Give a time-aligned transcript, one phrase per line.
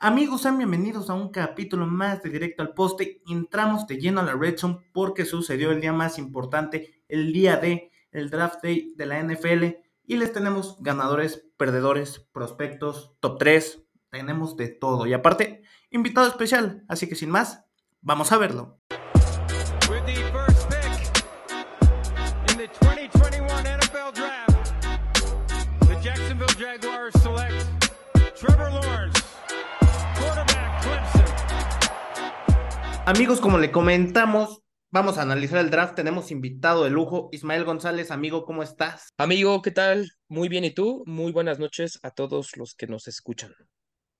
[0.00, 3.22] Amigos, sean bienvenidos a un capítulo más de Directo al Poste.
[3.26, 7.56] Entramos de lleno a la Red Zone porque sucedió el día más importante, el día
[7.56, 9.64] de el Draft Day de la NFL
[10.06, 15.06] y les tenemos ganadores, perdedores, prospectos, top 3, tenemos de todo.
[15.06, 17.64] Y aparte, invitado especial, así que sin más,
[18.02, 18.78] vamos a verlo.
[19.90, 20.84] With the first pick
[22.50, 24.82] in the 2021 NFL Draft,
[25.88, 27.90] the Jacksonville Jaguars select
[28.36, 29.13] Trevor Lawrence,
[33.06, 35.94] Amigos, como le comentamos, vamos a analizar el draft.
[35.94, 38.10] Tenemos invitado de lujo, Ismael González.
[38.10, 39.12] Amigo, ¿cómo estás?
[39.18, 40.10] Amigo, ¿qué tal?
[40.28, 41.02] Muy bien, ¿y tú?
[41.04, 43.52] Muy buenas noches a todos los que nos escuchan.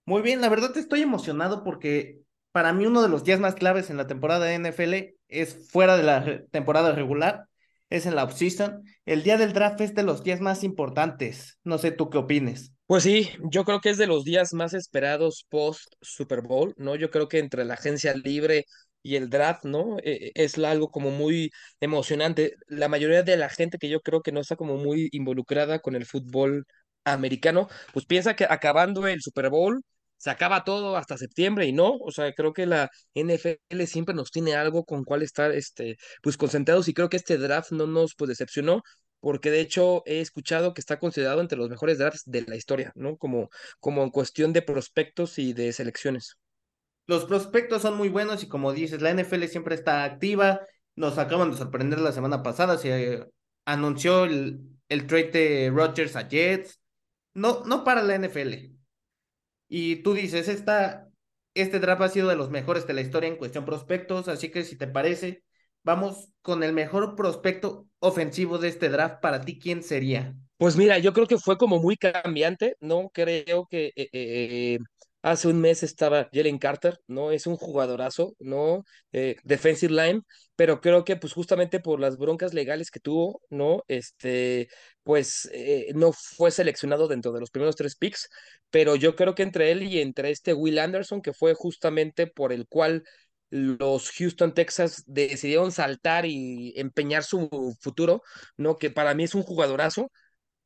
[0.04, 2.20] Muy bien, la verdad estoy emocionado porque
[2.52, 5.96] para mí uno de los días más claves en la temporada de NFL es fuera
[5.96, 7.46] de la temporada regular,
[7.88, 8.84] es en la offseason.
[9.06, 11.58] El día del draft es de los días más importantes.
[11.64, 12.73] No sé tú qué opines.
[12.86, 16.96] Pues sí, yo creo que es de los días más esperados post Super Bowl, ¿no?
[16.96, 18.66] Yo creo que entre la agencia libre
[19.02, 19.96] y el draft, ¿no?
[20.04, 22.54] Eh, es algo como muy emocionante.
[22.66, 25.94] La mayoría de la gente que yo creo que no está como muy involucrada con
[25.96, 26.66] el fútbol
[27.04, 29.82] americano, pues piensa que acabando el Super Bowl
[30.18, 34.30] se acaba todo hasta septiembre y no, o sea, creo que la NFL siempre nos
[34.30, 38.14] tiene algo con cual estar, este, pues concentrados y creo que este draft no nos,
[38.16, 38.82] pues, decepcionó
[39.24, 42.92] porque de hecho he escuchado que está considerado entre los mejores drafts de la historia,
[42.94, 43.16] ¿no?
[43.16, 43.48] Como,
[43.80, 46.36] como en cuestión de prospectos y de selecciones.
[47.06, 50.60] Los prospectos son muy buenos y como dices, la NFL siempre está activa.
[50.94, 53.26] Nos acaban de sorprender la semana pasada, se
[53.64, 56.82] anunció el, el trade de Rodgers a Jets.
[57.32, 58.74] No, no para la NFL.
[59.68, 61.08] Y tú dices, esta,
[61.54, 64.64] este draft ha sido de los mejores de la historia en cuestión prospectos, así que
[64.64, 65.43] si te parece,
[65.84, 69.20] vamos con el mejor prospecto ofensivo de este draft.
[69.20, 70.34] Para ti, ¿quién sería?
[70.56, 73.10] Pues mira, yo creo que fue como muy cambiante, ¿no?
[73.12, 74.78] Creo que eh, eh,
[75.22, 77.32] hace un mes estaba Jalen Carter, ¿no?
[77.32, 78.84] Es un jugadorazo, ¿no?
[79.12, 80.20] Eh, defensive line,
[80.54, 83.82] pero creo que pues justamente por las broncas legales que tuvo, ¿no?
[83.88, 84.68] Este,
[85.02, 88.28] pues eh, no fue seleccionado dentro de los primeros tres picks,
[88.70, 92.52] pero yo creo que entre él y entre este Will Anderson, que fue justamente por
[92.52, 93.04] el cual
[93.54, 98.22] los Houston Texas decidieron saltar y empeñar su futuro,
[98.56, 98.78] ¿no?
[98.78, 100.10] Que para mí es un jugadorazo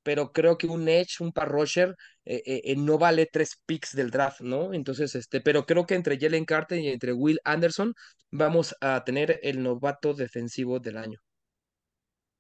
[0.09, 1.95] pero creo que un Edge, un pass rusher,
[2.25, 4.73] eh, eh, eh, no vale tres picks del draft, ¿no?
[4.73, 7.93] Entonces, este, pero creo que entre Jalen Carter y entre Will Anderson
[8.31, 11.19] vamos a tener el novato defensivo del año.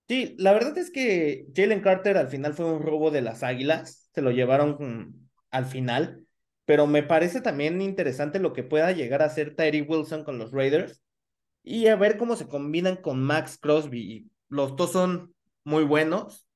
[0.09, 4.09] Sí, la verdad es que Jalen Carter al final fue un robo de las Águilas,
[4.15, 6.25] se lo llevaron al final,
[6.69, 10.53] pero me parece también interesante lo que pueda llegar a hacer Tyree Wilson con los
[10.53, 11.01] Raiders
[11.63, 14.31] y a ver cómo se combinan con Max Crosby.
[14.51, 15.35] Los dos son
[15.65, 16.47] muy buenos.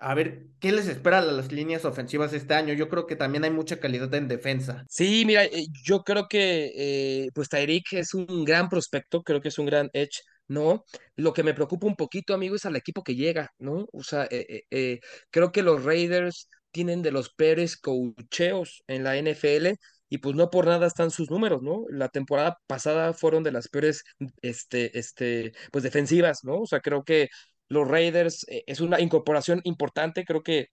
[0.00, 2.74] A ver qué les espera a las líneas ofensivas este año.
[2.74, 4.84] Yo creo que también hay mucha calidad en defensa.
[4.88, 9.50] Sí, mira, eh, yo creo que eh, pues Tyreek es un gran prospecto, creo que
[9.50, 10.84] es un gran edge, ¿no?
[11.14, 13.86] Lo que me preocupa un poquito, amigo, es al equipo que llega, ¿no?
[13.92, 14.98] O sea, eh, eh,
[15.30, 19.78] creo que los Raiders tienen de los peores coacheos en la NFL
[20.10, 21.86] y pues no por nada están sus números, ¿no?
[21.88, 24.04] La temporada pasada fueron de las peores,
[24.42, 26.60] este, este, pues defensivas, ¿no?
[26.60, 27.28] O sea, creo que
[27.70, 30.66] los Raiders eh, es una incorporación importante, creo que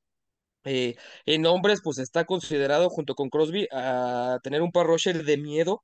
[0.66, 5.38] eh, en hombres, pues está considerado junto con Crosby a tener un pass rusher de
[5.38, 5.84] miedo,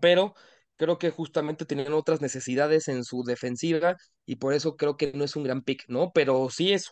[0.00, 0.34] pero
[0.80, 5.24] creo que justamente tenían otras necesidades en su defensiva y por eso creo que no
[5.24, 6.10] es un gran pick, ¿no?
[6.14, 6.88] Pero sí es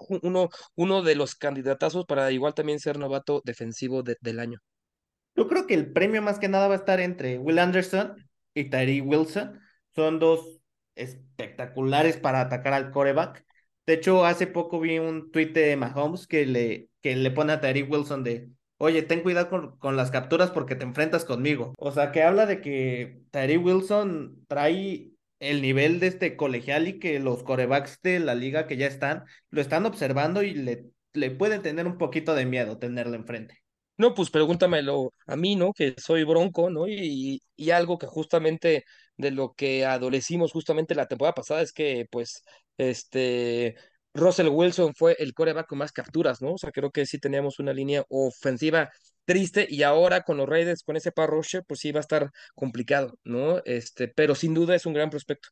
[0.76, 4.58] uno, de los candidatazos para igual también ser novato defensivo de- del año.
[5.34, 8.14] Yo creo que el premio más que nada va a estar entre Will Anderson
[8.52, 9.58] y Tyree Wilson.
[9.94, 10.60] Son dos
[10.94, 13.42] espectaculares para atacar al coreback.
[13.86, 17.60] De hecho, hace poco vi un tuit de Mahomes que le, que le pone a
[17.62, 21.74] Tyree Wilson de, oye, ten cuidado con, con las capturas porque te enfrentas conmigo.
[21.78, 26.98] O sea, que habla de que Tyree Wilson trae el nivel de este colegial y
[26.98, 31.30] que los corebacks de la liga que ya están lo están observando y le, le
[31.30, 33.62] pueden tener un poquito de miedo tenerle enfrente.
[33.96, 35.72] No, pues pregúntamelo a mí, ¿no?
[35.72, 36.86] Que soy bronco, ¿no?
[36.86, 38.84] Y, y algo que justamente
[39.16, 42.44] de lo que adolecimos justamente la temporada pasada es que, pues,
[42.76, 43.74] este,
[44.18, 46.54] Russell Wilson fue el coreback con más capturas, ¿no?
[46.54, 48.90] O sea, creo que sí teníamos una línea ofensiva
[49.24, 52.30] triste y ahora con los Raiders, con ese pass rusher, pues sí va a estar
[52.54, 53.60] complicado, ¿no?
[53.64, 55.48] Este, pero sin duda es un gran prospecto.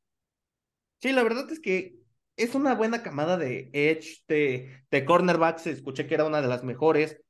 [1.01, 1.97] Sí, la verdad es que
[2.37, 5.67] es una buena camada de edge, de, de cornerbacks.
[5.67, 7.21] Escuché que era una de las mejores.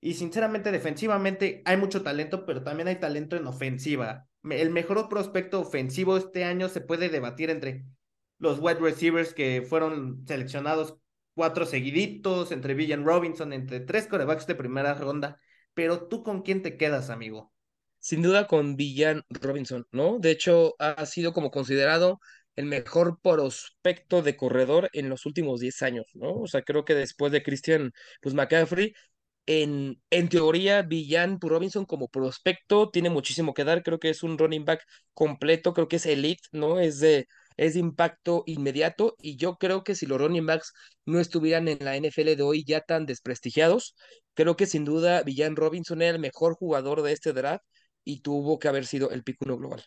[0.00, 4.26] Y sinceramente, defensivamente hay mucho talento, pero también hay talento en ofensiva.
[4.50, 7.84] El mejor prospecto ofensivo este año se puede debatir entre
[8.42, 10.96] los wide receivers que fueron seleccionados
[11.34, 15.40] cuatro seguiditos, entre Villan Robinson, entre tres corebacks de primera ronda.
[15.74, 17.52] pero tú con quién te quedas, amigo.
[17.98, 20.18] Sin duda con Villan Robinson, ¿no?
[20.18, 22.20] De hecho, ha sido como considerado
[22.56, 26.34] el mejor prospecto de corredor en los últimos 10 años, ¿no?
[26.34, 28.92] O sea, creo que después de Christian pues, McCaffrey,
[29.46, 33.82] en, en teoría, Villan Robinson como prospecto tiene muchísimo que dar.
[33.82, 34.84] Creo que es un running back
[35.14, 36.80] completo, creo que es elite, ¿no?
[36.80, 37.26] Es de,
[37.56, 39.16] es de impacto inmediato.
[39.20, 40.72] Y yo creo que si los running backs
[41.06, 43.94] no estuvieran en la NFL de hoy ya tan desprestigiados,
[44.34, 47.64] creo que sin duda Villan Robinson era el mejor jugador de este draft
[48.04, 49.84] y tuvo que haber sido el pick uno global.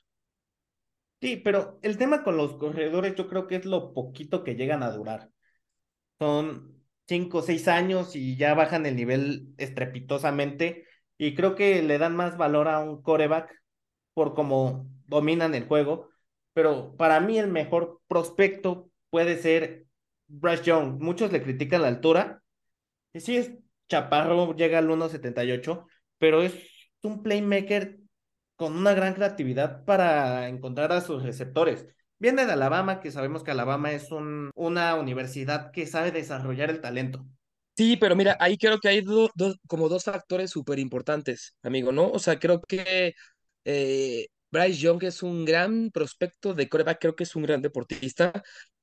[1.21, 4.83] Sí, pero el tema con los corredores yo creo que es lo poquito que llegan
[4.83, 5.31] a durar.
[6.19, 10.85] Son cinco o seis años y ya bajan el nivel estrepitosamente
[11.17, 13.49] y creo que le dan más valor a un coreback
[14.13, 16.09] por cómo dominan el juego,
[16.55, 19.87] pero para mí el mejor prospecto puede ser
[20.29, 21.01] Bryce Young.
[21.01, 22.43] Muchos le critican la altura,
[23.13, 23.51] y sí es
[23.89, 25.87] chaparro, llega al 1.78,
[26.17, 26.55] pero es
[27.03, 27.99] un playmaker
[28.55, 31.87] con una gran creatividad para encontrar a sus receptores.
[32.19, 36.81] Viene de Alabama, que sabemos que Alabama es un, una universidad que sabe desarrollar el
[36.81, 37.25] talento.
[37.77, 39.29] Sí, pero mira, ahí creo que hay do-
[39.67, 42.09] como dos factores súper importantes, amigo, ¿no?
[42.09, 43.13] O sea, creo que
[43.65, 48.31] eh, Bryce Young es un gran prospecto de coreback, creo que es un gran deportista,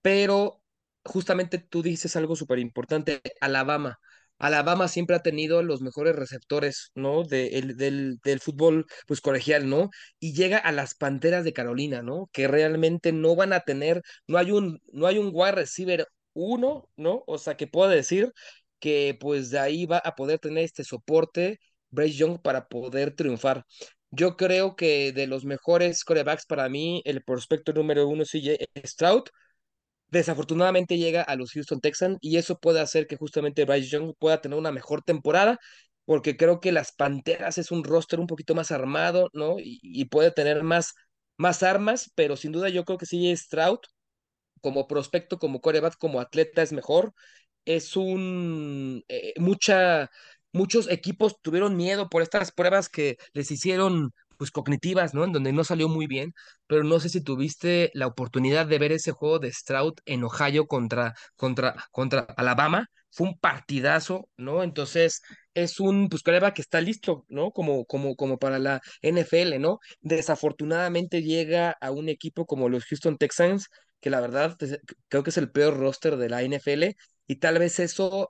[0.02, 0.62] pero
[1.04, 3.98] justamente tú dices algo súper importante, Alabama.
[4.38, 7.22] Alabama siempre ha tenido los mejores receptores, ¿no?
[7.22, 9.90] De, el- del, del fútbol, pues, colegial, ¿no?
[10.18, 12.28] Y llega a las Panteras de Carolina, ¿no?
[12.32, 16.88] Que realmente no van a tener, no hay un, no hay un wide receiver uno,
[16.96, 17.22] ¿no?
[17.26, 18.32] O sea, que pueda decir
[18.80, 21.60] que pues de ahí va a poder tener este soporte
[21.90, 23.64] Bryce Young para poder triunfar.
[24.12, 28.58] Yo creo que de los mejores corebacks para mí, el prospecto número uno es CJ
[28.86, 29.24] Stroud.
[30.10, 34.40] Desafortunadamente llega a los Houston Texans y eso puede hacer que justamente Bryce Young pueda
[34.42, 35.58] tener una mejor temporada,
[36.06, 39.58] porque creo que las Panteras es un roster un poquito más armado, ¿no?
[39.60, 40.94] Y, y puede tener más,
[41.38, 43.78] más armas, pero sin duda yo creo que CJ Stroud
[44.60, 47.12] como prospecto, como coreback, como atleta es mejor.
[47.64, 50.10] Es un eh, mucha,
[50.52, 55.24] muchos equipos tuvieron miedo por estas pruebas que les hicieron pues cognitivas, ¿no?
[55.24, 56.34] En donde no salió muy bien,
[56.66, 60.66] pero no sé si tuviste la oportunidad de ver ese juego de Stroud en Ohio
[60.66, 62.86] contra, contra, contra Alabama.
[63.10, 64.62] Fue un partidazo, ¿no?
[64.62, 65.20] Entonces
[65.54, 67.50] es un pues que está listo, ¿no?
[67.52, 69.78] Como, como, como para la NFL, ¿no?
[70.00, 73.68] Desafortunadamente llega a un equipo como los Houston Texans
[74.00, 74.78] que la verdad es-
[75.08, 76.96] creo que es el peor roster de la NFL
[77.26, 78.28] y tal vez eso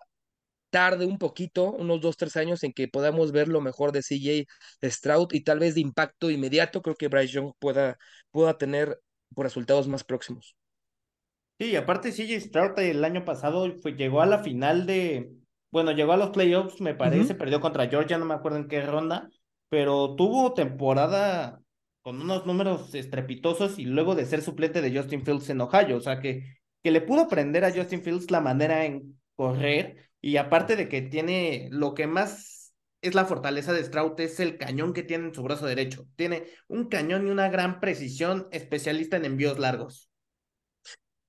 [0.72, 4.46] tarde un poquito, unos dos, tres años en que podamos ver lo mejor de CJ
[4.90, 7.98] Stroud y tal vez de impacto inmediato, creo que Bryce Young pueda,
[8.32, 9.00] pueda tener
[9.34, 10.56] por resultados más próximos.
[11.58, 15.30] Sí, aparte CJ Stroud el año pasado fue, llegó a la final de,
[15.70, 17.36] bueno, llegó a los playoffs, me parece, Ujú.
[17.36, 19.30] perdió contra Georgia, no me acuerdo en qué ronda,
[19.68, 21.62] pero tuvo temporada
[22.00, 26.00] con unos números estrepitosos y luego de ser suplente de Justin Fields en Ohio, o
[26.00, 30.76] sea que, que le pudo aprender a Justin Fields la manera en correr y aparte
[30.76, 32.72] de que tiene lo que más
[33.02, 36.46] es la fortaleza de Stroud es el cañón que tiene en su brazo derecho, tiene
[36.68, 40.08] un cañón y una gran precisión, especialista en envíos largos.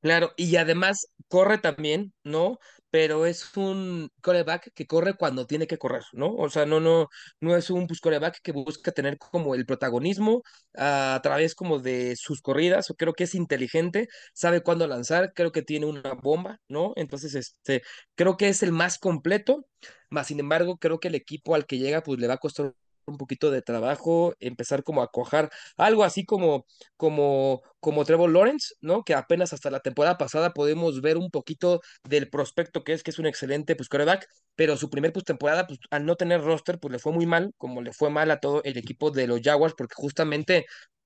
[0.01, 2.59] Claro, y además corre también, ¿no?
[2.93, 6.31] Pero es un coreback que corre cuando tiene que correr, ¿no?
[6.35, 7.09] O sea, no, no,
[7.41, 10.43] no es un pues, coreback que busca tener como el protagonismo
[10.77, 15.51] a través como de sus corridas, o creo que es inteligente, sabe cuándo lanzar, creo
[15.51, 16.93] que tiene una bomba, ¿no?
[16.95, 17.81] Entonces, este,
[18.15, 19.65] creo que es el más completo,
[20.11, 22.73] más sin embargo, creo que el equipo al que llega, pues le va a costar
[23.05, 26.65] un poquito de trabajo, empezar como a cojar, algo así como
[26.97, 29.03] como, como Trevor Lawrence, ¿no?
[29.03, 33.11] Que apenas hasta la temporada pasada podemos ver un poquito del prospecto que es, que
[33.11, 36.79] es un excelente pues quarterback, pero su primer pues temporada pues al no tener roster
[36.79, 39.41] pues le fue muy mal, como le fue mal a todo el equipo de los
[39.41, 40.65] Jaguars porque justamente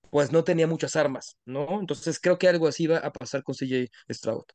[0.10, 1.80] pues no tenía muchas armas, ¿no?
[1.80, 4.46] Entonces creo que algo así va a pasar con CJ Stroud.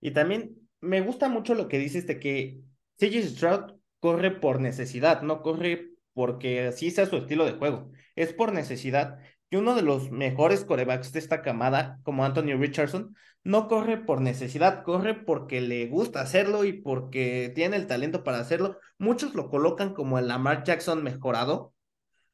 [0.00, 2.60] Y también me gusta mucho lo que dices de que
[2.98, 8.32] CJ Stroud corre por necesidad, no corre porque así sea su estilo de juego, es
[8.32, 9.18] por necesidad.
[9.50, 14.20] Y uno de los mejores corebacks de esta camada, como Anthony Richardson, no corre por
[14.20, 18.78] necesidad, corre porque le gusta hacerlo y porque tiene el talento para hacerlo.
[18.98, 21.74] Muchos lo colocan como el Lamar Jackson mejorado,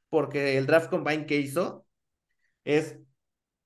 [0.08, 1.86] porque el draft combine que hizo
[2.64, 2.98] es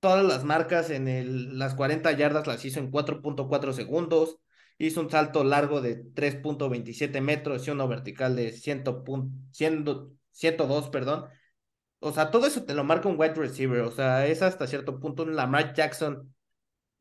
[0.01, 4.39] todas las marcas en las 40 yardas las hizo en 4.4 segundos,
[4.79, 8.85] hizo un salto largo de 3.27 metros y uno vertical de 100,
[9.53, 9.85] 100,
[10.31, 11.27] 102, perdón.
[12.01, 15.01] O sea, todo eso te lo marca un wide receiver, o sea, es hasta cierto
[15.01, 16.35] punto un Lamar Jackson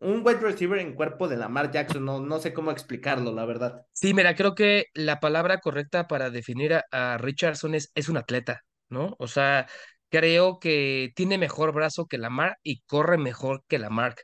[0.03, 3.86] un wide receiver en cuerpo de Lamar Jackson, no, no sé cómo explicarlo, la verdad.
[3.94, 8.63] Sí, mira, creo que la palabra correcta para definir a, Richardson es, es un atleta,
[8.89, 9.15] ¿no?
[9.18, 9.68] O sea,
[10.10, 14.15] creo que tiene mejor brazo que Lamar y corre mejor que Lamar.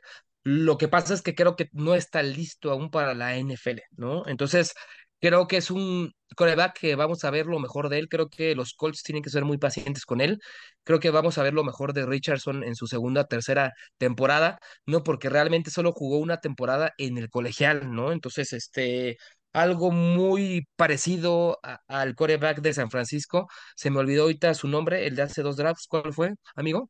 [0.42, 4.26] Lo que pasa es que creo que no está listo aún para la NFL, ¿no?
[4.26, 4.74] Entonces,
[5.20, 8.08] creo que es un coreback que vamos a ver lo mejor de él.
[8.08, 10.40] Creo que los Colts tienen que ser muy pacientes con él.
[10.84, 15.02] Creo que vamos a ver lo mejor de Richardson en su segunda, tercera temporada, ¿no?
[15.02, 18.12] Porque realmente solo jugó una temporada en el colegial, ¿no?
[18.12, 19.16] Entonces, este
[19.52, 23.48] algo muy parecido a- al quarterback de San Francisco.
[23.76, 25.86] Se me olvidó ahorita su nombre, el de hace dos drafts.
[25.88, 26.88] ¿Cuál fue, amigo?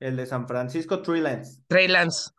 [0.00, 1.62] El de San Francisco, Trey Lance.
[1.68, 2.30] Trey Lance.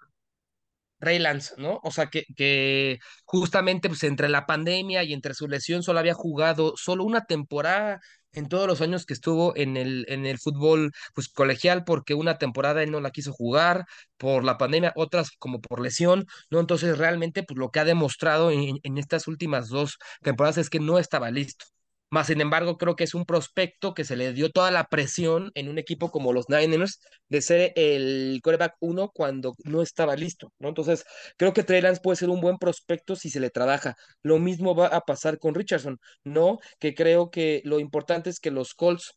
[0.99, 1.79] Trey Lance, ¿no?
[1.83, 6.13] O sea, que, que justamente pues entre la pandemia y entre su lesión solo había
[6.13, 7.99] jugado solo una temporada
[8.33, 12.37] en todos los años que estuvo en el, en el fútbol pues colegial, porque una
[12.37, 13.85] temporada él no la quiso jugar
[14.17, 16.59] por la pandemia, otras como por lesión, ¿no?
[16.59, 20.79] Entonces realmente pues lo que ha demostrado en, en estas últimas dos temporadas es que
[20.79, 21.65] no estaba listo.
[22.11, 25.51] Más sin embargo, creo que es un prospecto que se le dio toda la presión
[25.55, 30.51] en un equipo como los Niners de ser el quarterback uno cuando no estaba listo,
[30.59, 30.69] ¿no?
[30.69, 31.05] Entonces,
[31.37, 33.95] creo que Trey Lance puede ser un buen prospecto si se le trabaja.
[34.23, 36.59] Lo mismo va a pasar con Richardson, ¿no?
[36.79, 39.13] Que creo que lo importante es que los Colts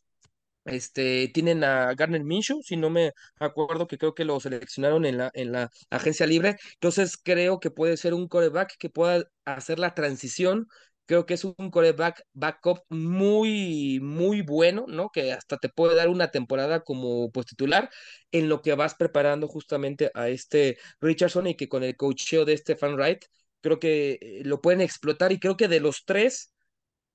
[0.65, 5.17] este, tienen a Garner Minshew, si no me acuerdo que creo que lo seleccionaron en
[5.17, 6.55] la, en la agencia libre.
[6.75, 10.67] Entonces creo que puede ser un coreback que pueda hacer la transición.
[11.05, 15.09] Creo que es un coreback backup muy, muy bueno, ¿no?
[15.09, 17.89] Que hasta te puede dar una temporada como pues titular
[18.31, 22.57] en lo que vas preparando justamente a este Richardson y que con el coacheo de
[22.57, 23.25] Stefan Wright,
[23.61, 26.53] creo que eh, lo pueden explotar y creo que de los tres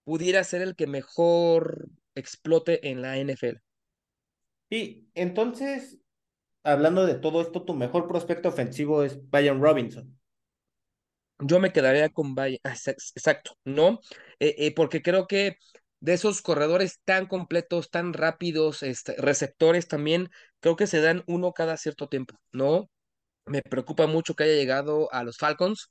[0.05, 3.61] pudiera ser el que mejor explote en la NFL.
[4.71, 5.99] Y entonces,
[6.65, 10.18] hablando de todo esto, tu mejor prospecto ofensivo es Brian Robinson.
[11.41, 14.01] Yo me quedaría con Valle, ah, ex- exacto, ¿no?
[14.41, 15.57] Eh, eh, porque creo que
[16.01, 20.31] de esos corredores tan completos, tan rápidos, este, receptores también,
[20.61, 22.91] creo que se dan uno cada cierto tiempo, ¿no?
[23.47, 25.91] Me preocupa mucho que haya llegado a los Falcons,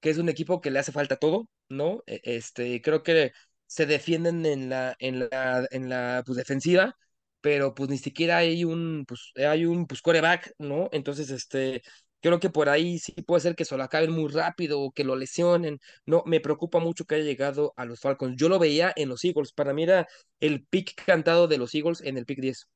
[0.00, 2.02] que es un equipo que le hace falta todo, ¿no?
[2.06, 3.32] E- Este, creo que
[3.66, 6.96] se defienden en la, en la, en la pues, defensiva,
[7.40, 10.88] pero pues ni siquiera hay un, pues, hay un pues, quarterback, ¿no?
[10.92, 11.82] Entonces, este,
[12.22, 15.04] creo que por ahí sí puede ser que se lo acaben muy rápido o que
[15.04, 15.80] lo lesionen.
[16.06, 18.36] No, me preocupa mucho que haya llegado a los Falcons.
[18.38, 20.08] Yo lo veía en los Eagles, para mí era
[20.40, 22.68] el pick cantado de los Eagles en el pick 10.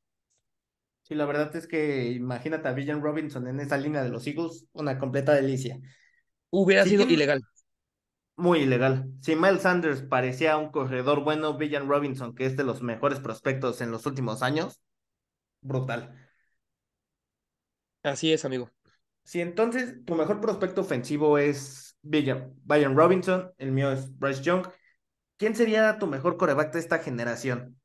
[1.02, 4.66] Sí, la verdad es que imagínate a Brian Robinson en esa línea de los Eagles,
[4.72, 5.78] una completa delicia.
[6.50, 7.42] Hubiera Sí, sido ilegal.
[8.36, 9.10] muy ilegal.
[9.20, 13.80] Si Miles Sanders parecía un corredor bueno, Brian Robinson, que es de los mejores prospectos
[13.80, 14.80] en los últimos años,
[15.62, 16.16] brutal.
[18.02, 18.70] Así es, amigo.
[19.26, 24.68] Si entonces tu mejor prospecto ofensivo es Brian, Robinson, el mío es Bryce Young,
[25.36, 27.76] ¿quién sería tu mejor coreback de esta generación?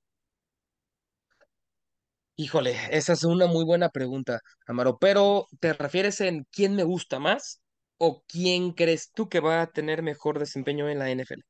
[2.36, 7.18] Híjole, esa es una muy buena pregunta, Amaro, pero ¿te refieres en quién me gusta
[7.20, 7.60] más
[7.98, 11.42] o quién crees tú que va a tener mejor desempeño en la NFL?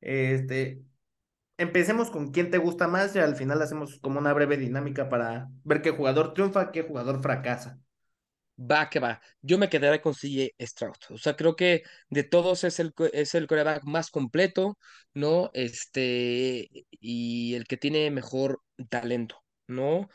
[0.00, 0.82] Este,
[1.58, 5.50] empecemos con quién te gusta más y al final hacemos como una breve dinámica para
[5.64, 7.80] ver qué jugador triunfa, qué jugador fracasa.
[8.70, 9.20] Va que va.
[9.40, 10.94] Yo me quedaré con CJ Stroud.
[11.10, 14.78] O sea, creo que de todos es el, es el quarterback más completo,
[15.14, 15.50] ¿no?
[15.54, 16.68] Este,
[17.00, 20.08] y el que tiene mejor talento, ¿no?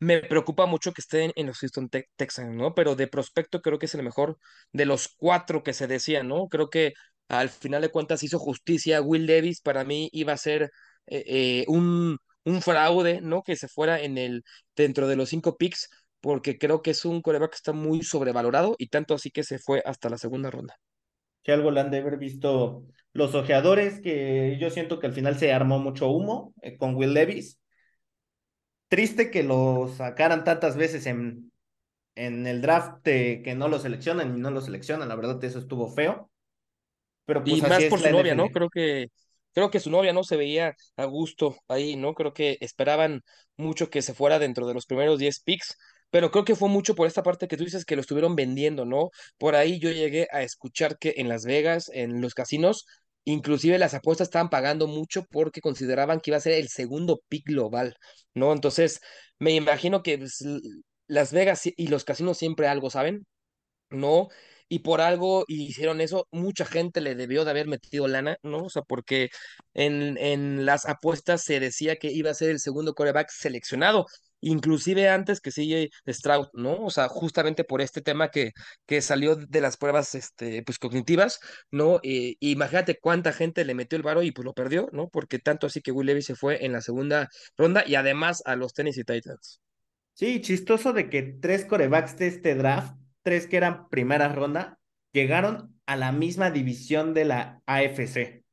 [0.00, 2.74] Me preocupa mucho que estén en los Houston Te- Texans, ¿no?
[2.74, 4.38] Pero de prospecto creo que es el mejor
[4.72, 6.48] de los cuatro que se decían, ¿no?
[6.48, 6.92] Creo que
[7.28, 9.00] al final de cuentas hizo justicia.
[9.02, 10.64] Will Davis para mí iba a ser
[11.06, 13.42] eh, eh, un, un fraude, ¿no?
[13.42, 14.44] Que se fuera en el,
[14.76, 15.88] dentro de los cinco picks
[16.24, 19.58] porque creo que es un coreback que está muy sobrevalorado y tanto así que se
[19.58, 20.74] fue hasta la segunda ronda.
[21.44, 25.36] Si algo le han de haber visto los ojeadores, que yo siento que al final
[25.38, 27.60] se armó mucho humo eh, con Will Levis.
[28.88, 31.52] Triste que lo sacaran tantas veces en,
[32.14, 35.08] en el draft eh, que no lo seleccionan y no lo seleccionan.
[35.10, 36.30] La verdad, eso estuvo feo.
[37.26, 38.48] Pero Y pues así más por es su novia, ¿no?
[38.48, 39.08] Creo que,
[39.52, 42.14] creo que su novia no se veía a gusto ahí, ¿no?
[42.14, 43.22] Creo que esperaban
[43.56, 45.76] mucho que se fuera dentro de los primeros 10 picks,
[46.14, 48.84] pero creo que fue mucho por esta parte que tú dices que lo estuvieron vendiendo,
[48.84, 49.10] ¿no?
[49.36, 52.86] Por ahí yo llegué a escuchar que en Las Vegas, en los casinos,
[53.24, 57.46] inclusive las apuestas estaban pagando mucho porque consideraban que iba a ser el segundo pick
[57.48, 57.96] global,
[58.32, 58.52] ¿no?
[58.52, 59.00] Entonces,
[59.40, 60.38] me imagino que pues,
[61.08, 63.26] Las Vegas y los casinos siempre algo saben
[63.90, 64.28] ¿no?
[64.68, 68.64] Y por algo hicieron eso, mucha gente le debió de haber metido lana, ¿no?
[68.64, 69.28] O sea, porque
[69.74, 74.06] en, en las apuestas se decía que iba a ser el segundo coreback seleccionado.
[74.44, 76.84] Inclusive antes que CJ Stroud, ¿no?
[76.84, 78.52] O sea, justamente por este tema que,
[78.86, 82.00] que salió de las pruebas este, pues, cognitivas, ¿no?
[82.02, 85.08] Eh, imagínate cuánta gente le metió el varo y pues lo perdió, ¿no?
[85.08, 88.56] Porque tanto así que Will Levis se fue en la segunda ronda y además a
[88.56, 89.60] los Tennessee Titans.
[90.14, 94.78] Sí, chistoso de que tres corebacks de este draft, tres que eran primera ronda,
[95.12, 98.43] llegaron a la misma división de la AFC.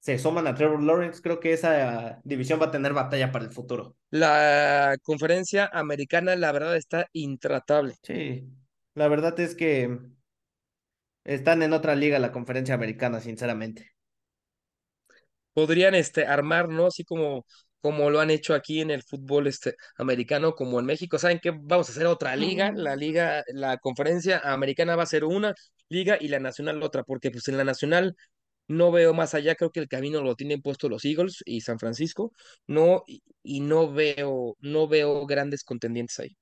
[0.00, 3.52] Se suman a Trevor Lawrence, creo que esa división va a tener batalla para el
[3.52, 3.96] futuro.
[4.08, 7.94] La conferencia americana, la verdad, está intratable.
[8.02, 8.48] Sí,
[8.94, 9.98] la verdad es que
[11.24, 13.92] están en otra liga la conferencia americana, sinceramente.
[15.52, 16.86] Podrían este, armar, ¿no?
[16.86, 17.44] Así como,
[17.82, 21.18] como lo han hecho aquí en el fútbol este, americano, como en México.
[21.18, 21.50] ¿Saben qué?
[21.50, 22.72] Vamos a hacer otra liga.
[22.74, 25.54] La liga, la conferencia americana va a ser una
[25.90, 28.16] liga y la nacional otra, porque pues en la nacional
[28.70, 31.80] no veo más allá, creo que el camino lo tienen puesto los Eagles y San
[31.80, 32.32] Francisco,
[32.68, 33.02] no,
[33.42, 36.36] y, no veo, no veo grandes contendientes ahí.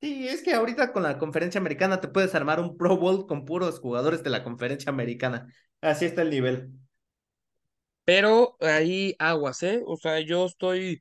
[0.00, 3.44] Sí, es que ahorita con la conferencia americana te puedes armar un Pro Bowl con
[3.44, 5.46] puros jugadores de la conferencia americana.
[5.80, 6.72] Así está el nivel.
[8.04, 9.80] Pero ahí aguas, ¿eh?
[9.86, 10.98] O sea, yo estoy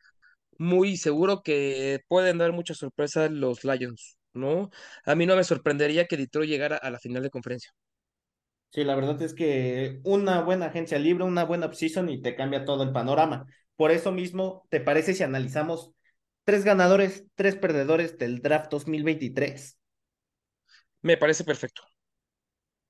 [0.59, 4.69] muy seguro que pueden dar muchas sorpresas los Lions, ¿no?
[5.05, 7.71] A mí no me sorprendería que Detroit llegara a la final de conferencia.
[8.71, 12.63] Sí, la verdad es que una buena agencia libre, una buena offseason y te cambia
[12.63, 13.45] todo el panorama.
[13.75, 15.91] Por eso mismo, ¿te parece si analizamos
[16.45, 19.77] tres ganadores, tres perdedores del draft 2023?
[21.03, 21.83] Me parece perfecto.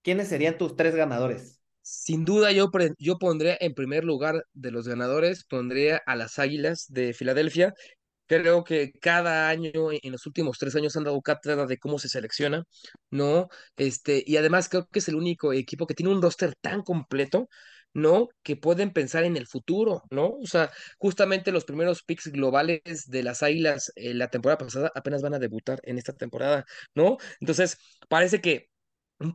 [0.04, 1.60] ¿Quiénes serían tus tres ganadores?
[1.84, 2.70] Sin duda yo,
[3.00, 7.74] yo pondría en primer lugar de los ganadores, pondría a las Águilas de Filadelfia.
[8.32, 12.00] Creo que cada año, en en los últimos tres años, han dado cátedra de cómo
[12.00, 12.64] se selecciona,
[13.10, 13.50] ¿no?
[13.76, 17.50] Este, y además creo que es el único equipo que tiene un roster tan completo,
[17.94, 18.30] ¿no?
[18.42, 20.30] Que pueden pensar en el futuro, ¿no?
[20.42, 25.22] O sea, justamente los primeros picks globales de las Águilas eh, la temporada pasada apenas
[25.22, 27.18] van a debutar en esta temporada, ¿no?
[27.42, 28.70] Entonces, parece que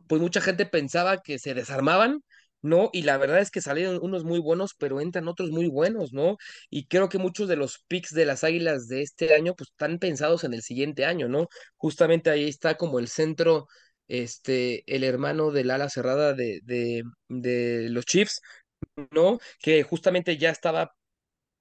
[0.07, 2.23] pues mucha gente pensaba que se desarmaban,
[2.61, 2.89] ¿no?
[2.93, 6.37] Y la verdad es que salieron unos muy buenos, pero entran otros muy buenos, ¿no?
[6.69, 9.99] Y creo que muchos de los picks de las Águilas de este año, pues están
[9.99, 11.47] pensados en el siguiente año, ¿no?
[11.77, 13.67] Justamente ahí está como el centro,
[14.07, 18.41] este, el hermano del ala cerrada de, de, de los Chiefs,
[19.11, 19.39] ¿no?
[19.59, 20.93] Que justamente ya estaba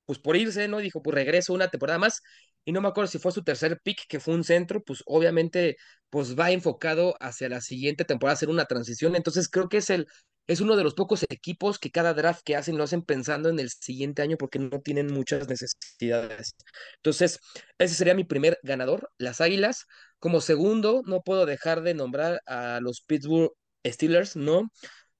[0.04, 0.78] pues por irse, ¿no?
[0.78, 2.22] Dijo, pues regreso una temporada más.
[2.64, 5.76] Y no me acuerdo si fue su tercer pick, que fue un centro, pues obviamente,
[6.10, 9.16] pues va enfocado hacia la siguiente temporada, hacer una transición.
[9.16, 10.06] Entonces creo que es el,
[10.46, 13.58] es uno de los pocos equipos que cada draft que hacen lo hacen pensando en
[13.58, 16.54] el siguiente año porque no tienen muchas necesidades.
[16.96, 17.40] Entonces,
[17.78, 19.86] ese sería mi primer ganador, las Águilas.
[20.18, 23.52] Como segundo, no puedo dejar de nombrar a los Pittsburgh
[23.84, 24.70] Steelers, ¿no?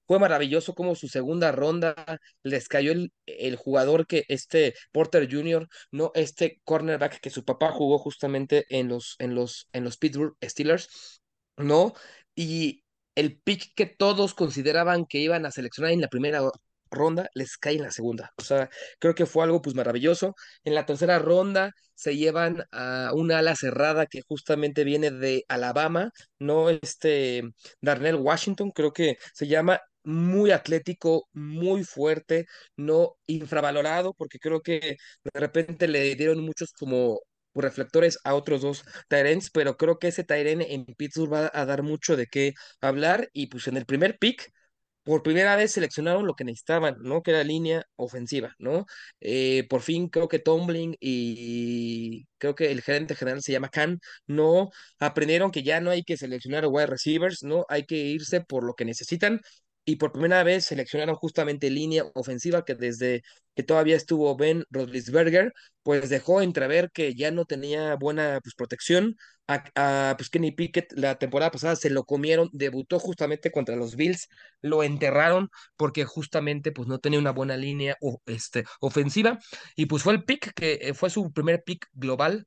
[0.07, 1.93] Fue maravilloso como su segunda ronda
[2.41, 7.71] les cayó el, el jugador que este Porter Jr., no este cornerback que su papá
[7.73, 11.21] jugó justamente en los, en los, en los Pittsburgh Steelers,
[11.57, 11.93] ¿no?
[12.35, 12.85] Y
[13.17, 16.41] el pick que todos consideraban que iban a seleccionar en la primera
[16.91, 18.31] ronda les cae en la segunda.
[18.37, 20.35] O sea, creo que fue algo pues maravilloso.
[20.63, 26.11] En la tercera ronda se llevan a una ala cerrada que justamente viene de Alabama,
[26.39, 27.43] no este
[27.81, 32.45] Darnell Washington, creo que se llama, muy atlético, muy fuerte,
[32.77, 37.19] no infravalorado, porque creo que de repente le dieron muchos como
[37.61, 41.83] reflectores a otros dos Tyrants, pero creo que ese Tyrant en Pittsburgh va a dar
[41.83, 44.51] mucho de qué hablar y pues en el primer pick
[45.03, 47.23] por primera vez seleccionaron lo que necesitaban, ¿no?
[47.23, 48.85] Que era línea ofensiva, ¿no?
[49.21, 53.99] Eh, por fin creo que Tomlin y creo que el gerente general se llama Khan,
[54.27, 57.65] no aprendieron que ya no hay que seleccionar wide receivers, ¿no?
[57.69, 59.39] Hay que irse por lo que necesitan.
[59.89, 63.23] Y por primera vez seleccionaron justamente línea ofensiva que desde
[63.55, 69.15] que todavía estuvo Ben Roethlisberger, pues dejó entrever que ya no tenía buena pues, protección.
[69.47, 73.95] A, a, pues Kenny Pickett la temporada pasada se lo comieron, debutó justamente contra los
[73.95, 74.27] Bills
[74.61, 79.39] lo enterraron porque justamente pues no tenía una buena línea o, este, ofensiva
[79.77, 82.45] y pues fue el pick que eh, fue su primer pick global.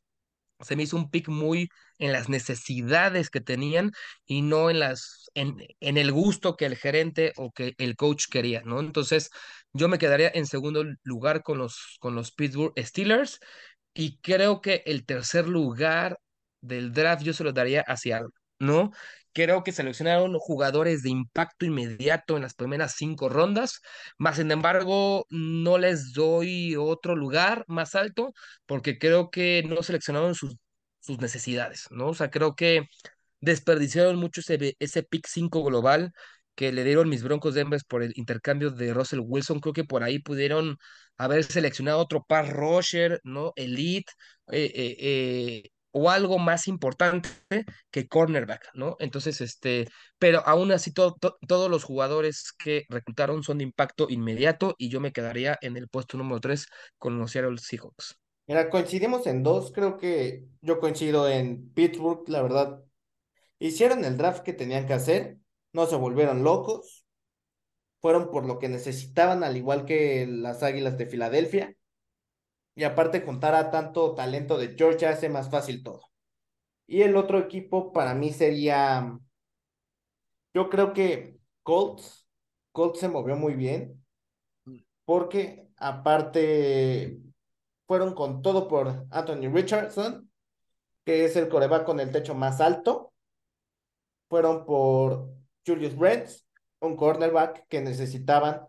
[0.60, 3.92] Se me hizo un pick muy en las necesidades que tenían
[4.26, 8.26] y no en las en, en el gusto que el gerente o que el coach
[8.30, 8.80] quería, ¿no?
[8.80, 9.30] Entonces,
[9.72, 13.38] yo me quedaría en segundo lugar con los con los Pittsburgh Steelers
[13.94, 16.18] y creo que el tercer lugar
[16.60, 18.92] del draft yo se lo daría a Seattle, ¿no?
[19.32, 23.80] Creo que seleccionaron jugadores de impacto inmediato en las primeras cinco rondas,
[24.18, 28.32] más sin embargo, no les doy otro lugar más alto
[28.66, 30.56] porque creo que no seleccionaron sus,
[31.00, 32.08] sus necesidades, ¿no?
[32.08, 32.88] O sea, creo que
[33.40, 36.12] desperdiciaron mucho ese, ese pick 5 global
[36.54, 39.60] que le dieron mis Broncos de Denver por el intercambio de Russell Wilson.
[39.60, 40.76] Creo que por ahí pudieron
[41.16, 43.52] haber seleccionado otro pass rusher, ¿no?
[43.56, 44.12] Elite,
[44.52, 47.30] eh, eh, eh, o algo más importante
[47.90, 48.96] que cornerback, ¿no?
[49.00, 54.06] Entonces, este, pero aún así to- to- todos los jugadores que reclutaron son de impacto
[54.10, 56.66] inmediato y yo me quedaría en el puesto número 3
[56.98, 58.19] con los Seattle Seahawks.
[58.50, 62.82] Mira, coincidimos en dos, creo que yo coincido en Pittsburgh, la verdad.
[63.60, 65.38] Hicieron el draft que tenían que hacer,
[65.72, 67.06] no se volvieron locos,
[68.00, 71.76] fueron por lo que necesitaban, al igual que las Águilas de Filadelfia.
[72.74, 76.10] Y aparte, juntar a tanto talento de Georgia hace más fácil todo.
[76.88, 79.16] Y el otro equipo para mí sería,
[80.54, 82.26] yo creo que Colts.
[82.72, 84.04] Colts se movió muy bien,
[85.04, 87.29] porque aparte
[87.90, 90.30] fueron con todo por Anthony Richardson,
[91.04, 93.12] que es el coreback con el techo más alto.
[94.28, 95.28] Fueron por
[95.66, 96.46] Julius Brents,
[96.78, 98.60] un cornerback que necesitaban,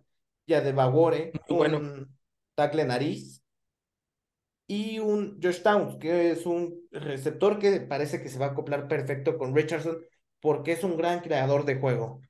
[0.48, 1.78] ya de Bagore, bueno.
[1.78, 2.18] un
[2.56, 3.44] tackle nariz,
[4.66, 8.88] y un Josh Downs, que es un receptor que parece que se va a acoplar
[8.88, 10.00] perfecto con Richardson,
[10.40, 12.22] porque es un gran creador de juego.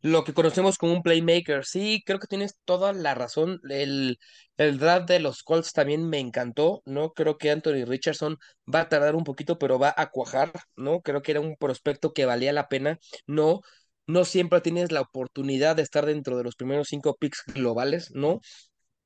[0.00, 1.64] Lo que conocemos como un playmaker.
[1.64, 3.60] Sí, creo que tienes toda la razón.
[3.68, 4.18] El,
[4.56, 7.12] el draft de los Colts también me encantó, ¿no?
[7.14, 8.38] Creo que Anthony Richardson
[8.72, 11.00] va a tardar un poquito, pero va a cuajar, ¿no?
[11.00, 12.98] Creo que era un prospecto que valía la pena.
[13.26, 13.60] No,
[14.06, 18.40] no siempre tienes la oportunidad de estar dentro de los primeros cinco picks globales, ¿no?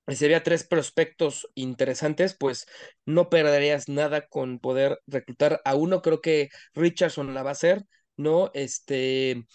[0.09, 2.67] Si había tres prospectos interesantes, pues
[3.07, 6.03] no perderías nada con poder reclutar a uno.
[6.03, 7.85] Creo que Richardson la va a hacer,
[8.17, 8.51] ¿no?
[8.55, 9.47] Este.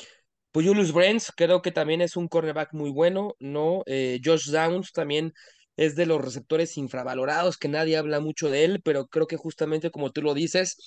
[0.52, 3.84] Pues Julius Brents creo que también es un cornerback muy bueno, ¿no?
[3.86, 5.34] Eh, Josh Downs también
[5.76, 9.92] es de los receptores infravalorados, que nadie habla mucho de él, pero creo que justamente
[9.92, 10.78] como tú lo dices,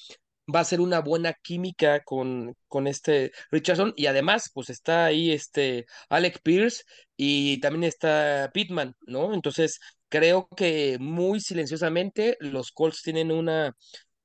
[0.52, 5.30] va a ser una buena química con, con este Richardson y además pues está ahí
[5.30, 6.82] este Alec Pierce
[7.16, 9.32] y también está Pittman, ¿no?
[9.34, 13.74] Entonces creo que muy silenciosamente los Colts tienen una...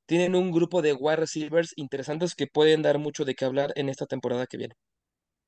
[0.07, 3.89] Tienen un grupo de wide receivers interesantes que pueden dar mucho de qué hablar en
[3.89, 4.75] esta temporada que viene.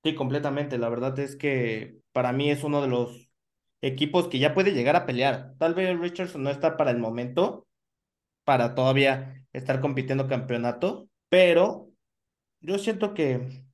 [0.07, 0.77] Sí, completamente.
[0.77, 3.29] La verdad es que para mí es uno de los
[3.81, 5.55] equipos que ya puede llegar a pelear.
[5.59, 7.67] Tal vez Richardson no está para el momento,
[8.45, 11.89] para todavía estar compitiendo campeonato, pero
[12.61, 13.65] yo siento que,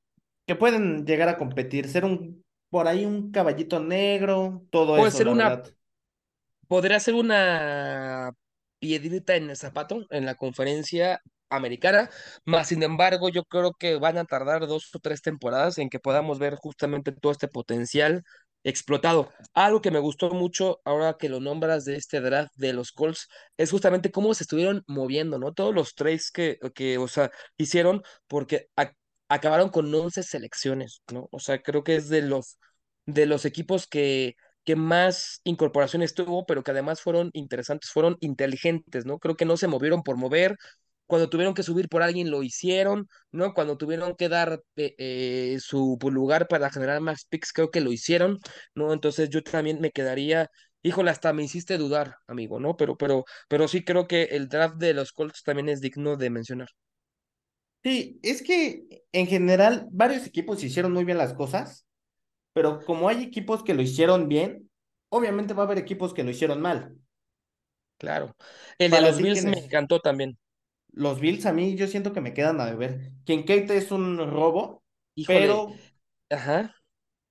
[0.47, 5.19] que pueden llegar a competir, ser un, por ahí un caballito negro, todo Puede eso,
[5.19, 5.75] ser la una verdad.
[6.67, 8.33] podría ser una
[8.79, 11.21] piedrita en el zapato en la conferencia
[11.55, 12.09] americana,
[12.45, 15.99] más sin embargo, yo creo que van a tardar dos o tres temporadas en que
[15.99, 18.23] podamos ver justamente todo este potencial
[18.63, 19.29] explotado.
[19.53, 23.27] Algo que me gustó mucho ahora que lo nombras de este draft de los Colts
[23.57, 25.53] es justamente cómo se estuvieron moviendo, ¿no?
[25.53, 28.91] Todos los trades que, que o sea, hicieron porque a-
[29.29, 31.27] acabaron con 11 selecciones, ¿no?
[31.31, 32.57] O sea, creo que es de los
[33.05, 34.35] de los equipos que
[34.65, 39.19] que más incorporaciones tuvo, pero que además fueron interesantes, fueron inteligentes, ¿no?
[39.19, 40.55] Creo que no se movieron por mover.
[41.05, 43.53] Cuando tuvieron que subir por alguien lo hicieron, ¿no?
[43.53, 47.91] Cuando tuvieron que dar eh, eh, su lugar para generar más picks, creo que lo
[47.91, 48.39] hicieron,
[48.75, 48.93] ¿no?
[48.93, 50.49] Entonces yo también me quedaría,
[50.81, 52.75] híjole, hasta me hiciste dudar, amigo, ¿no?
[52.77, 56.29] Pero, pero, pero sí creo que el draft de los Colts también es digno de
[56.29, 56.69] mencionar.
[57.83, 61.85] Sí, es que en general varios equipos hicieron muy bien las cosas,
[62.53, 64.69] pero como hay equipos que lo hicieron bien,
[65.09, 66.95] obviamente va a haber equipos que lo hicieron mal.
[67.97, 68.35] Claro.
[68.77, 70.37] El de los Bills me encantó también.
[70.93, 73.11] Los Bills a mí yo siento que me quedan a deber.
[73.25, 74.83] Kincaid es un robo,
[75.15, 75.81] Híjole, pero
[76.29, 76.75] ajá.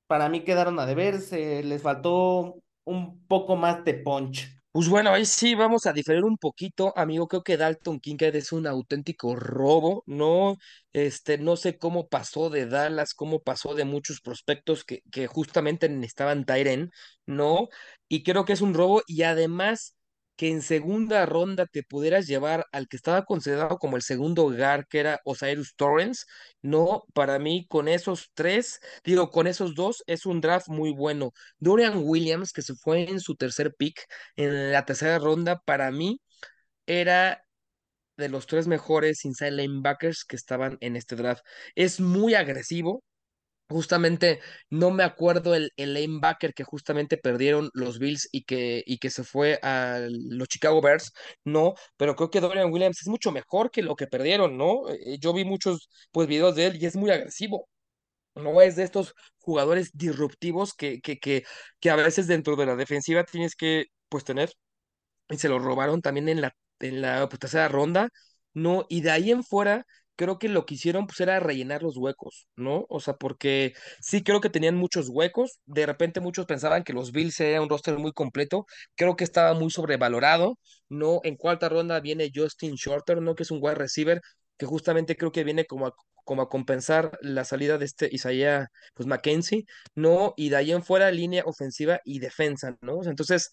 [0.06, 4.48] para mí quedaron a deber, se les faltó un poco más de punch.
[4.72, 7.28] Pues bueno, ahí sí vamos a diferir un poquito, amigo.
[7.28, 10.56] Creo que Dalton Kincaid es un auténtico robo, ¿no?
[10.94, 15.90] Este, no sé cómo pasó de Dallas, cómo pasó de muchos prospectos que, que justamente
[15.90, 16.90] necesitaban Tyren,
[17.26, 17.68] ¿no?
[18.08, 19.94] Y creo que es un robo y además
[20.36, 24.86] que en segunda ronda te pudieras llevar al que estaba considerado como el segundo hogar,
[24.88, 26.26] que era Osiris Torrens,
[26.62, 27.04] ¿no?
[27.14, 31.32] Para mí, con esos tres, digo, con esos dos, es un draft muy bueno.
[31.58, 34.00] Dorian Williams, que se fue en su tercer pick
[34.36, 36.20] en la tercera ronda, para mí
[36.86, 37.44] era
[38.16, 41.44] de los tres mejores inside linebackers que estaban en este draft.
[41.74, 43.04] Es muy agresivo.
[43.68, 48.98] Justamente no me acuerdo el, el linebacker que justamente perdieron los Bills y que, y
[48.98, 51.12] que se fue a los Chicago Bears,
[51.44, 54.90] no, pero creo que Dorian Williams es mucho mejor que lo que perdieron, ¿no?
[54.90, 57.66] Eh, Yo vi muchos pues videos de él y es muy agresivo.
[58.34, 61.44] No es de estos jugadores disruptivos que, que, que,
[61.80, 64.52] que a veces dentro de la defensiva tienes que pues tener
[65.30, 68.08] y se lo robaron también en la, en la pues, tercera ronda,
[68.54, 68.86] ¿no?
[68.88, 72.46] Y de ahí en fuera, creo que lo que hicieron pues era rellenar los huecos,
[72.56, 72.86] ¿no?
[72.88, 77.12] O sea, porque sí creo que tenían muchos huecos, de repente muchos pensaban que los
[77.12, 81.20] Bills era un roster muy completo, creo que estaba muy sobrevalorado, ¿no?
[81.24, 83.34] En cuarta ronda viene Justin Shorter, ¿no?
[83.34, 84.20] Que es un wide receiver
[84.56, 85.94] que justamente creo que viene como a,
[86.24, 90.34] como a compensar la salida de este Isaiah, pues Mackenzie, ¿no?
[90.36, 93.00] Y de ahí en fuera línea ofensiva y defensa, ¿no?
[93.04, 93.50] Entonces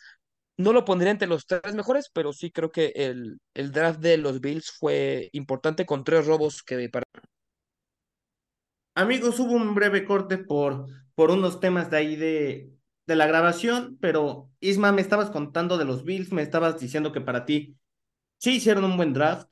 [0.60, 4.18] no lo pondría entre los tres mejores, pero sí creo que el, el draft de
[4.18, 7.06] los Bills fue importante con tres robos que para...
[8.94, 12.74] Amigos, hubo un breve corte por, por unos temas de ahí de,
[13.08, 17.22] de la grabación, pero Isma, me estabas contando de los Bills, me estabas diciendo que
[17.22, 17.78] para ti
[18.38, 19.48] sí hicieron un buen draft,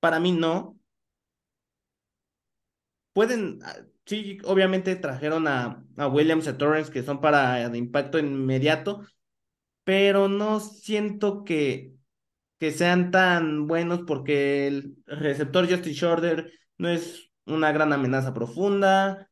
[0.00, 0.76] para mí no.
[3.12, 7.78] Pueden, ah, sí, obviamente trajeron a, a Williams y a Torrance, que son para de
[7.78, 9.04] impacto inmediato,
[9.90, 11.94] pero no siento que,
[12.60, 19.28] que sean tan buenos porque el receptor Justin Shorter no es una gran amenaza profunda,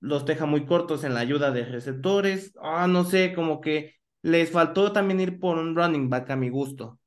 [0.00, 4.50] los deja muy cortos en la ayuda de receptores, ah, no sé, como que les
[4.50, 6.98] faltó también ir por un running back a mi gusto.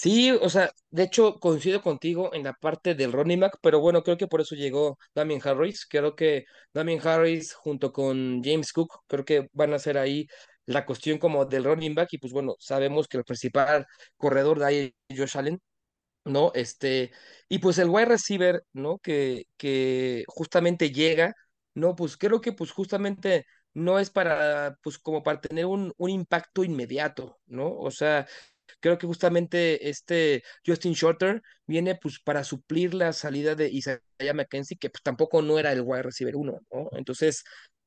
[0.00, 4.02] Sí, o sea, de hecho coincido contigo en la parte del running back, pero bueno,
[4.04, 5.86] creo que por eso llegó Damien Harris.
[5.86, 10.28] Creo que Damien Harris junto con James Cook, creo que van a ser ahí
[10.66, 14.64] la cuestión como del running back y pues bueno, sabemos que el principal corredor de
[14.66, 15.60] ahí es Josh Allen.
[16.24, 16.52] ¿no?
[16.54, 17.10] Este,
[17.48, 18.98] y pues el wide receiver, ¿no?
[18.98, 21.34] Que, que justamente llega,
[21.74, 21.94] ¿no?
[21.96, 26.64] Pues creo que pues justamente no es para, pues como para tener un, un impacto
[26.64, 27.72] inmediato, ¿no?
[27.78, 28.26] O sea,
[28.80, 34.00] creo que justamente este Justin Shorter viene pues para suplir la salida de Isaiah
[34.34, 36.88] McKenzie, que pues tampoco no era el wide receiver uno, ¿no?
[36.92, 37.44] Entonces,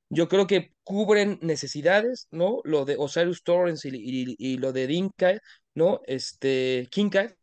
[0.10, 2.62] yo creo que cubren necesidades, ¿no?
[2.65, 5.39] Lo de Osiris Torrance y, y, y lo de Dinka,
[5.73, 6.01] ¿no?
[6.06, 7.34] Este, Kinka,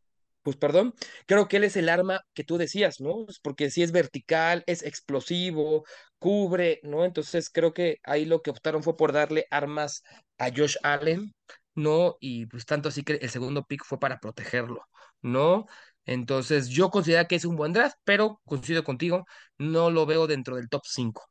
[0.42, 0.94] pues perdón,
[1.26, 3.26] creo que él es el arma que tú decías, ¿no?
[3.42, 5.84] Porque si es vertical, es explosivo,
[6.18, 7.04] cubre, ¿no?
[7.04, 10.02] Entonces creo que ahí lo que optaron fue por darle armas
[10.38, 11.32] a Josh Allen,
[11.78, 12.16] ¿no?
[12.20, 14.82] Y pues tanto así que el segundo pick fue para protegerlo,
[15.22, 15.66] ¿no?
[16.06, 19.26] Entonces yo considero que es un buen draft, pero coincido contigo,
[19.58, 21.24] no lo veo dentro del top 5.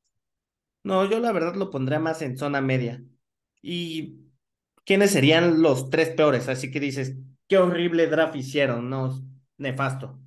[0.83, 3.03] No, yo la verdad lo pondría más en zona media.
[3.61, 4.19] ¿Y
[4.85, 6.47] quiénes serían los tres peores?
[6.49, 7.15] Así que dices,
[7.47, 9.21] qué horrible draft hicieron, ¿no?
[9.57, 10.19] Nefasto.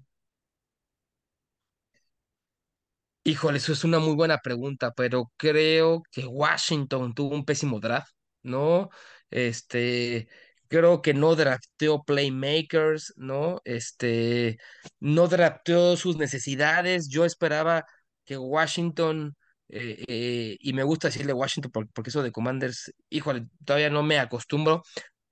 [3.22, 8.12] Híjole, eso es una muy buena pregunta, pero creo que Washington tuvo un pésimo draft,
[8.42, 8.88] ¿no?
[9.30, 10.28] Este,
[10.68, 13.60] creo que no drafteó playmakers, ¿no?
[13.64, 14.58] Este,
[15.00, 17.08] no drafteó sus necesidades.
[17.08, 17.84] Yo esperaba
[18.24, 19.36] que Washington,
[19.68, 24.02] eh, eh, y me gusta decirle Washington por- porque eso de Commanders, híjole, todavía no
[24.02, 24.82] me acostumbro,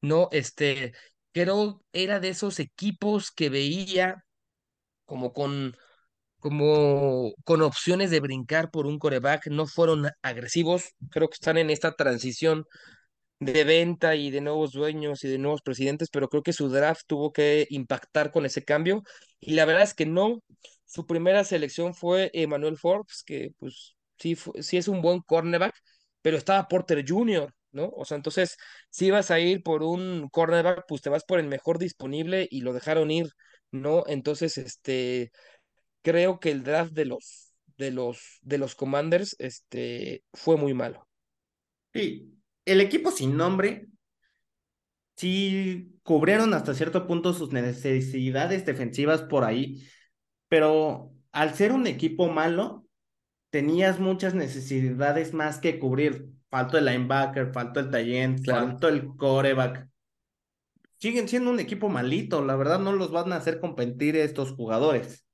[0.00, 0.28] ¿no?
[0.32, 0.92] Este,
[1.32, 4.24] creo era de esos equipos que veía
[5.04, 5.76] como con
[6.40, 11.70] como con opciones de brincar por un coreback, no fueron agresivos, creo que están en
[11.70, 12.66] esta transición
[13.40, 17.03] de venta y de nuevos dueños y de nuevos presidentes, pero creo que su draft
[17.07, 19.03] tuvo que impactar con ese cambio
[19.40, 20.42] y la verdad es que no,
[20.85, 25.74] su primera selección fue Emmanuel Forbes, que pues sí, sí es un buen cornerback,
[26.22, 27.90] pero estaba Porter Jr., ¿no?
[27.94, 28.57] O sea, entonces,
[28.90, 32.62] si vas a ir por un cornerback, pues te vas por el mejor disponible y
[32.62, 33.27] lo dejaron ir,
[33.70, 34.05] ¿no?
[34.07, 35.31] Entonces, este
[36.03, 41.07] creo que el draft de los, de los, de los Commanders, este, fue muy malo.
[41.92, 42.38] Sí,
[42.70, 43.88] el equipo sin nombre
[45.16, 49.85] sí cubrieron hasta cierto punto sus necesidades defensivas por ahí,
[50.48, 52.87] pero al ser un equipo malo,
[53.50, 56.28] tenías muchas necesidades más que cubrir.
[56.50, 58.66] Faltó el linebacker, faltó el end, Claro.
[58.68, 59.88] faltó el coreback.
[60.98, 65.28] Siguen siendo un equipo malito, la verdad no los van a hacer competir estos jugadores.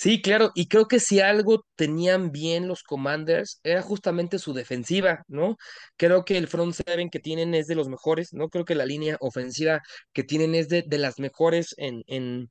[0.00, 5.24] Sí, claro, y creo que si algo tenían bien los Commanders era justamente su defensiva,
[5.26, 5.56] ¿no?
[5.96, 8.48] Creo que el front seven que tienen es de los mejores, ¿no?
[8.48, 9.82] Creo que la línea ofensiva
[10.12, 12.48] que tienen es de, de las mejores en, en,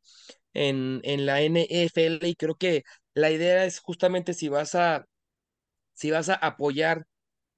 [0.53, 2.83] en, en la NFL y creo que
[3.13, 5.05] la idea es justamente si vas a,
[5.93, 7.05] si vas a apoyar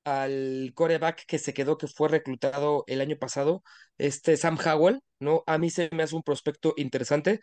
[0.06, 3.64] al coreback que se quedó, que fue reclutado el año pasado,
[3.98, 5.44] este Sam Howell, ¿no?
[5.48, 7.42] A mí se me hace un prospecto interesante.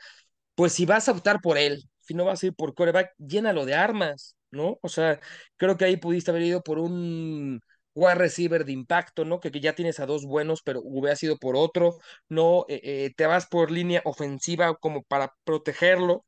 [0.56, 3.74] Pues si vas a optar por él, no vas a ir por coreback, llénalo de
[3.74, 4.78] armas, ¿no?
[4.82, 5.20] O sea,
[5.56, 7.60] creo que ahí pudiste haber ido por un
[7.94, 9.40] wide receiver de impacto, ¿no?
[9.40, 12.64] Que, que ya tienes a dos buenos, pero hubiera sido por otro, ¿no?
[12.68, 16.24] Eh, eh, te vas por línea ofensiva como para protegerlo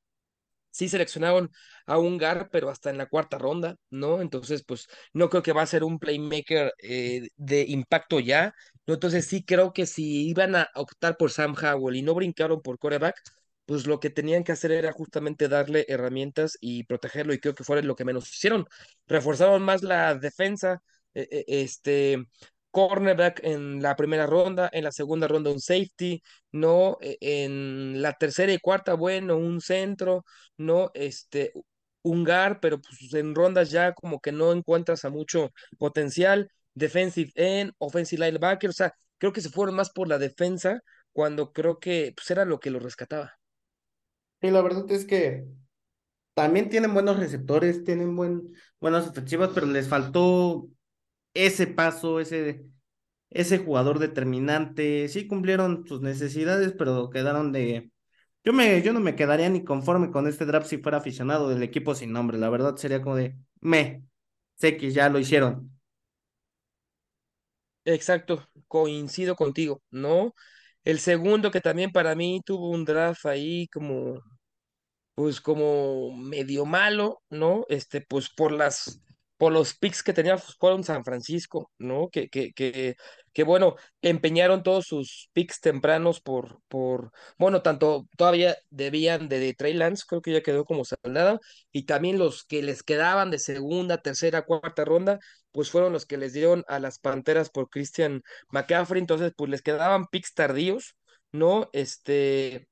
[0.71, 1.51] sí seleccionaron
[1.87, 4.21] a un Gar, pero hasta en la cuarta ronda, ¿no?
[4.21, 8.55] Entonces, pues no creo que va a ser un playmaker eh, de impacto ya.
[8.87, 12.79] Entonces sí creo que si iban a optar por Sam Howell y no brincaron por
[12.79, 13.17] coreback,
[13.69, 17.65] pues lo que tenían que hacer era justamente darle herramientas y protegerlo, y creo que
[17.65, 18.67] fue lo que menos hicieron.
[19.07, 20.83] Reforzaron más la defensa,
[21.15, 22.27] eh, eh, este
[22.71, 28.13] cornerback en la primera ronda, en la segunda ronda un safety, no E- en la
[28.15, 30.25] tercera y cuarta, bueno, un centro,
[30.59, 31.53] no este
[32.03, 37.33] un guard, pero pues en rondas ya como que no encuentras a mucho potencial, defensive
[37.35, 40.81] end, offensive linebacker, o sea, creo que se fueron más por la defensa
[41.13, 43.39] cuando creo que pues era lo que lo rescataba.
[44.41, 45.47] Y la verdad es que
[46.35, 50.69] también tienen buenos receptores, tienen buen, buenas ofensivas, pero les faltó
[51.35, 52.65] ese paso, ese,
[53.31, 55.09] ese jugador determinante.
[55.09, 57.93] Sí cumplieron sus necesidades, pero quedaron de...
[58.45, 61.63] Yo, me, yo no me quedaría ni conforme con este draft si fuera aficionado del
[61.63, 62.39] equipo sin nombre.
[62.39, 64.05] La verdad sería como de, me,
[64.57, 65.73] sé que ya lo hicieron.
[67.85, 70.35] Exacto, coincido contigo, ¿no?
[70.85, 74.21] El segundo que también para mí tuvo un draft ahí como
[75.15, 77.65] pues como medio malo, ¿no?
[77.69, 79.03] Este, pues por las,
[79.39, 82.09] por los picks que tenía pues, fueron San Francisco, ¿no?
[82.11, 82.97] Que, que, que,
[83.33, 89.55] que bueno, empeñaron todos sus picks tempranos por, por, bueno, tanto todavía debían de, de
[89.55, 91.39] Trey Lance, creo que ya quedó como saldada,
[91.73, 95.19] y también los que les quedaban de segunda, tercera, cuarta ronda,
[95.53, 99.63] pues fueron los que les dieron a las Panteras por Christian McCaffrey, entonces pues les
[99.63, 100.97] quedaban picks tardíos,
[101.33, 101.71] ¿no?
[101.73, 102.69] Este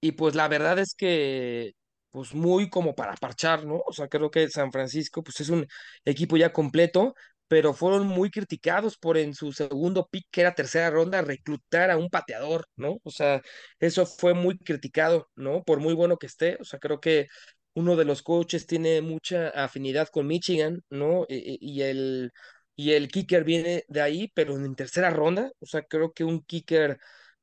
[0.00, 1.74] y pues la verdad es que,
[2.10, 3.82] pues muy como para parchar, ¿no?
[3.86, 5.66] O sea, creo que San Francisco, pues es un
[6.04, 7.14] equipo ya completo,
[7.48, 11.96] pero fueron muy criticados por en su segundo pick, que era tercera ronda, reclutar a
[11.98, 12.98] un pateador, ¿no?
[13.04, 13.42] O sea,
[13.80, 15.62] eso fue muy criticado, ¿no?
[15.64, 17.26] Por muy bueno que esté, o sea, creo que
[17.74, 21.24] uno de los coaches tiene mucha afinidad con Michigan, ¿no?
[21.28, 22.32] Y, y- y el,
[22.76, 26.42] y el kicker viene de ahí, pero en tercera ronda, o sea, creo que un
[26.44, 26.98] kicker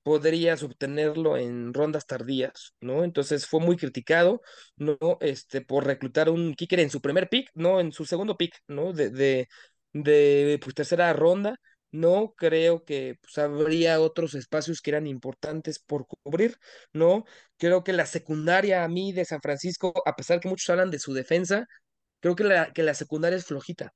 [0.07, 3.03] podrías obtenerlo en rondas tardías, ¿no?
[3.03, 4.41] Entonces fue muy criticado,
[4.77, 4.97] ¿no?
[5.19, 8.93] Este, por reclutar un kicker en su primer pick, no en su segundo pick, ¿no?
[8.93, 9.49] De, de,
[9.91, 11.57] de pues, tercera ronda.
[11.91, 16.57] No creo que pues, habría otros espacios que eran importantes por cubrir,
[16.93, 17.25] ¿no?
[17.57, 20.99] Creo que la secundaria a mí de San Francisco, a pesar que muchos hablan de
[20.99, 21.65] su defensa,
[22.21, 23.93] creo que la, que la secundaria es flojita.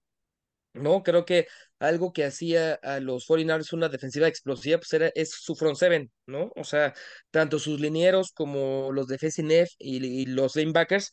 [0.73, 1.47] No, creo que
[1.79, 6.09] algo que hacía a los 49ers una defensiva explosiva, pues era, es su front seven,
[6.27, 6.51] ¿no?
[6.55, 6.93] O sea,
[7.29, 11.11] tanto sus linieros como los defensive end y, y los linebackers,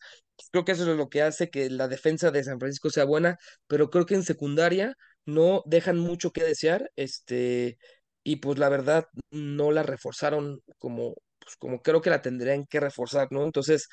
[0.52, 3.36] creo que eso es lo que hace que la defensa de San Francisco sea buena,
[3.66, 4.94] pero creo que en secundaria
[5.24, 7.78] no dejan mucho que desear, este,
[8.22, 12.78] y pues la verdad no la reforzaron como, pues como creo que la tendrían que
[12.80, 13.42] reforzar, ¿no?
[13.44, 13.88] Entonces,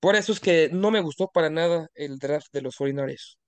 [0.00, 3.38] por eso es que no me gustó para nada el draft de los 49ers.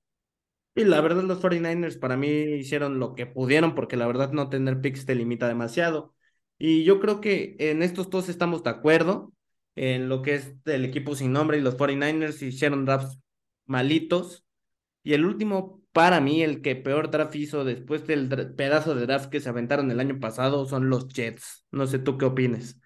[0.76, 4.50] Y la verdad, los 49ers para mí hicieron lo que pudieron, porque la verdad no
[4.50, 6.14] tener picks te limita demasiado.
[6.58, 9.32] Y yo creo que en estos dos estamos de acuerdo,
[9.74, 13.18] en lo que es el equipo sin nombre y los 49ers hicieron drafts
[13.66, 14.44] malitos.
[15.04, 19.30] Y el último, para mí, el que peor draft hizo después del pedazo de draft
[19.30, 21.66] que se aventaron el año pasado son los Jets.
[21.72, 22.80] No sé tú qué opines.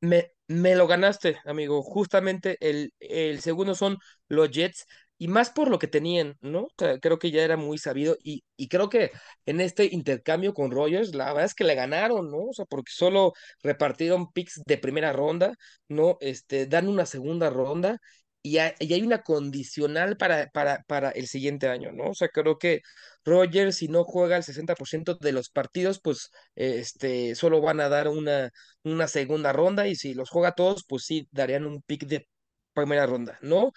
[0.00, 1.82] Me, me lo ganaste, amigo.
[1.82, 3.98] Justamente el, el segundo son
[4.28, 4.86] los Jets,
[5.20, 6.68] y más por lo que tenían, ¿no?
[7.02, 9.12] Creo que ya era muy sabido, y, y creo que
[9.46, 12.38] en este intercambio con Rogers, la verdad es que le ganaron, ¿no?
[12.46, 15.54] O sea, porque solo repartieron picks de primera ronda,
[15.88, 16.16] ¿no?
[16.20, 17.98] Este, dan una segunda ronda,
[18.42, 22.10] y hay, y hay una condicional para, para, para el siguiente año, ¿no?
[22.10, 22.80] O sea, creo que
[23.24, 28.08] Rogers, si no juega el 60% de los partidos, pues este, solo van a dar
[28.08, 28.50] una
[28.82, 32.26] una segunda ronda y si los juega todos, pues sí, darían un pick de
[32.72, 33.72] primera ronda, ¿no?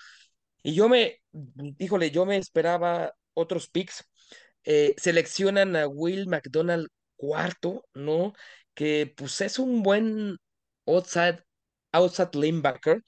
[0.63, 1.21] Y yo me,
[1.79, 4.05] híjole, yo me esperaba otros picks.
[4.65, 8.33] Eh, seleccionan a Will McDonald cuarto, ¿no?
[8.73, 10.37] Que pues es un buen
[10.85, 11.39] outside,
[11.91, 13.01] outside linebacker,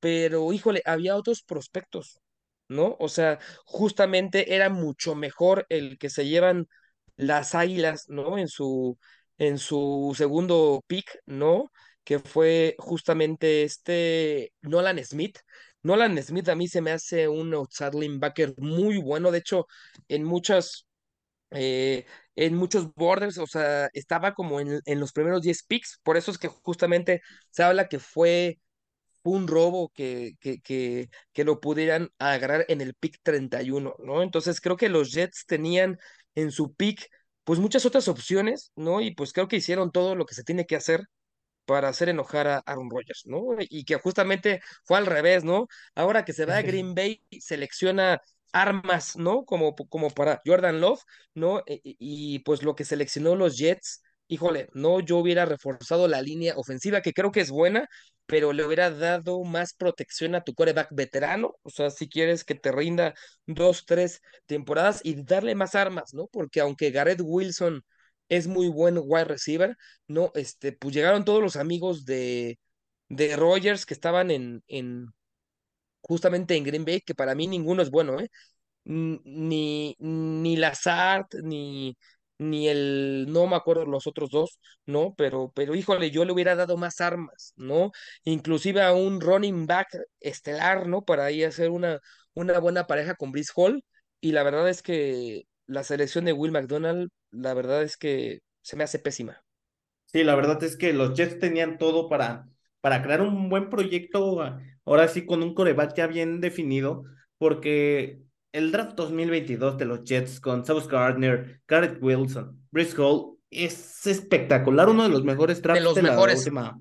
[0.00, 2.20] pero híjole, había otros prospectos,
[2.68, 2.96] ¿no?
[3.00, 6.68] O sea, justamente era mucho mejor el que se llevan
[7.16, 8.38] las Águilas, ¿no?
[8.38, 8.98] En su,
[9.38, 11.70] en su segundo pick, ¿no?
[12.04, 15.38] Que fue justamente este Nolan Smith.
[15.82, 19.30] Nolan Smith a mí se me hace un outside linebacker muy bueno.
[19.30, 19.66] De hecho,
[20.08, 20.86] en muchas,
[21.50, 26.00] eh, en muchos borders, o sea, estaba como en, en los primeros 10 picks.
[26.02, 28.58] Por eso es que justamente se habla que fue
[29.22, 34.22] un robo que, que, que, que lo pudieran agarrar en el pick 31, ¿no?
[34.22, 35.98] Entonces creo que los Jets tenían
[36.34, 37.08] en su pick
[37.44, 39.00] pues muchas otras opciones, ¿no?
[39.00, 41.02] Y pues creo que hicieron todo lo que se tiene que hacer
[41.64, 43.56] para hacer enojar a Aaron Rodgers, ¿no?
[43.58, 45.66] Y que justamente fue al revés, ¿no?
[45.94, 48.20] Ahora que se va a Green Bay, selecciona
[48.52, 49.44] armas, ¿no?
[49.44, 51.02] Como, como para Jordan Love,
[51.34, 51.62] ¿no?
[51.66, 56.54] Y, y, pues lo que seleccionó los Jets, híjole, no, yo hubiera reforzado la línea
[56.56, 57.88] ofensiva, que creo que es buena,
[58.26, 62.54] pero le hubiera dado más protección a tu coreback veterano, o sea, si quieres que
[62.54, 63.14] te rinda
[63.46, 66.28] dos, tres temporadas y darle más armas, ¿no?
[66.28, 67.84] Porque aunque Garrett Wilson
[68.30, 69.76] es muy buen wide receiver,
[70.08, 70.32] ¿no?
[70.36, 72.58] Este, pues llegaron todos los amigos de,
[73.10, 75.08] de Rogers que estaban en, en
[76.02, 78.28] justamente en Green Bay, que para mí ninguno es bueno, ¿eh?
[78.84, 81.96] Ni, ni Lazard, ni,
[82.38, 85.14] ni el, no me acuerdo los otros dos, ¿no?
[85.16, 87.92] Pero, pero híjole, yo le hubiera dado más armas, ¿no?
[88.24, 89.88] Inclusive a un running back
[90.20, 91.02] estelar, ¿no?
[91.04, 92.00] Para ahí hacer una,
[92.34, 93.84] una buena pareja con Brice Hall.
[94.20, 98.76] Y la verdad es que la selección de Will McDonald, la verdad es que se
[98.76, 99.42] me hace pésima.
[100.06, 102.48] Sí, la verdad es que los Jets tenían todo para,
[102.80, 104.42] para crear un buen proyecto,
[104.84, 107.04] ahora sí con un coreback ya bien definido,
[107.38, 108.20] porque
[108.52, 114.88] el draft 2022 de los Jets con Sauce Gardner, Garrett Wilson, Brice Hall, es espectacular,
[114.88, 116.44] uno de los mejores drafts de, los de mejores.
[116.46, 116.80] la última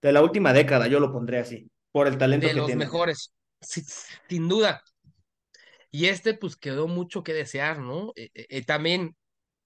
[0.00, 2.84] de la última década, yo lo pondré así, por el talento de que los tiene.
[2.84, 4.82] mejores, sin duda.
[5.90, 8.12] Y este pues quedó mucho que desear, ¿no?
[8.16, 9.16] Eh, eh, también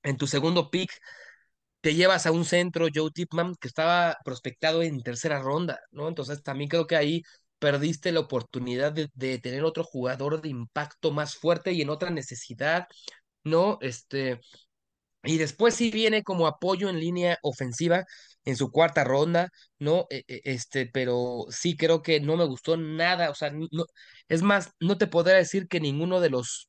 [0.02, 0.90] en tu segundo pick
[1.80, 6.08] te llevas a un centro, Joe Tipman, que estaba prospectado en tercera ronda, ¿no?
[6.08, 7.22] Entonces también creo que ahí
[7.58, 12.86] perdiste la oportunidad de tener otro jugador de impacto más fuerte y en otra necesidad,
[13.44, 13.78] ¿no?
[13.82, 14.40] Este,
[15.24, 18.04] y después sí viene como apoyo en línea ofensiva
[18.44, 20.06] en su cuarta ronda, ¿no?
[20.10, 23.68] E- e- Este, pero sí creo que no me gustó nada, o sea, no,
[24.28, 26.68] es más, no te podría decir que ninguno de los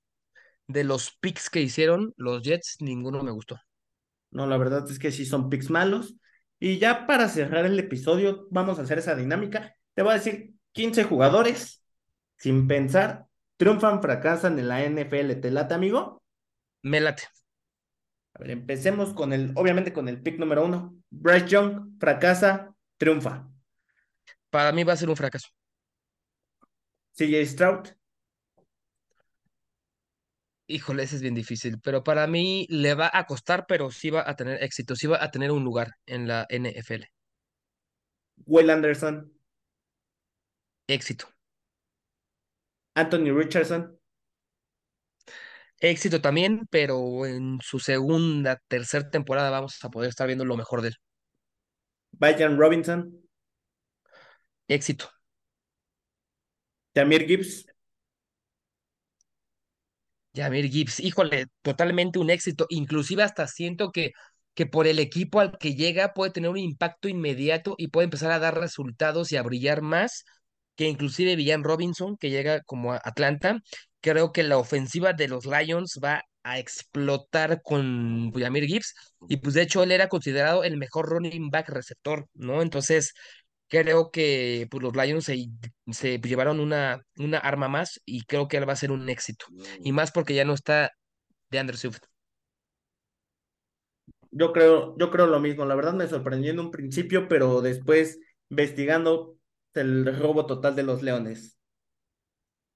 [0.68, 3.60] de los picks que hicieron los Jets, ninguno me gustó.
[4.32, 6.16] No, la verdad es que sí son picks malos.
[6.60, 9.76] Y ya para cerrar el episodio, vamos a hacer esa dinámica.
[9.94, 11.84] Te voy a decir 15 jugadores,
[12.38, 13.28] sin pensar,
[13.58, 15.36] triunfan, fracasan en la NFL.
[15.38, 16.22] ¿Te late, amigo?
[16.84, 17.28] Me late.
[18.36, 20.96] A ver, empecemos con el, obviamente con el pick número uno.
[21.10, 23.48] Bryce Young, fracasa, triunfa.
[24.50, 25.50] Para mí va a ser un fracaso.
[27.14, 27.88] CJ Stroud,
[30.68, 34.28] Híjole, ese es bien difícil, pero para mí le va a costar, pero sí va
[34.28, 37.04] a tener éxito, sí va a tener un lugar en la NFL.
[38.48, 39.32] Will Anderson,
[40.88, 41.28] Éxito.
[42.96, 44.00] Anthony Richardson,
[45.80, 50.82] Éxito también, pero en su segunda, tercera temporada vamos a poder estar viendo lo mejor
[50.82, 50.96] de él.
[52.12, 53.22] Brian Robinson,
[54.68, 55.10] Éxito.
[56.94, 57.66] Tamir Gibbs,
[60.36, 62.68] Jamir Gibbs, híjole, totalmente un éxito.
[62.70, 64.12] Inclusive hasta siento que,
[64.54, 68.32] que por el equipo al que llega puede tener un impacto inmediato y puede empezar
[68.32, 70.26] a dar resultados y a brillar más
[70.76, 73.62] que inclusive Villan Robinson, que llega como a Atlanta.
[74.06, 78.94] Creo que la ofensiva de los Lions va a explotar con Jamir Gibbs
[79.28, 82.62] y pues de hecho él era considerado el mejor running back receptor, ¿no?
[82.62, 83.14] Entonces
[83.68, 85.48] creo que pues, los Lions se,
[85.92, 89.48] se llevaron una, una arma más y creo que él va a ser un éxito.
[89.80, 90.92] Y más porque ya no está
[91.50, 92.00] de Andrew Swift.
[94.32, 95.66] yo creo, yo creo lo mismo.
[95.66, 99.38] La verdad me sorprendió en un principio, pero después investigando
[99.74, 101.55] el robo total de los Leones.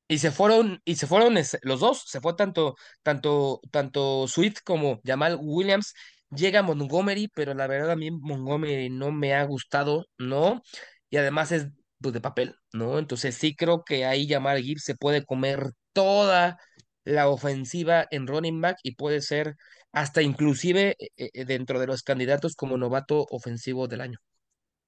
[0.09, 4.99] Y se fueron, y se fueron los dos, se fue tanto, tanto, tanto Swift como
[5.05, 5.93] Jamal Williams.
[6.35, 10.63] Llega Montgomery, pero la verdad a mí Montgomery no me ha gustado, ¿no?
[11.11, 11.67] Y además es
[12.01, 12.99] pues, de papel, ¿no?
[12.99, 16.57] Entonces sí creo que ahí Jamal Gibbs se puede comer toda
[17.03, 19.55] la ofensiva en running back y puede ser
[19.91, 24.17] hasta inclusive eh, eh, dentro de los candidatos como novato ofensivo del año.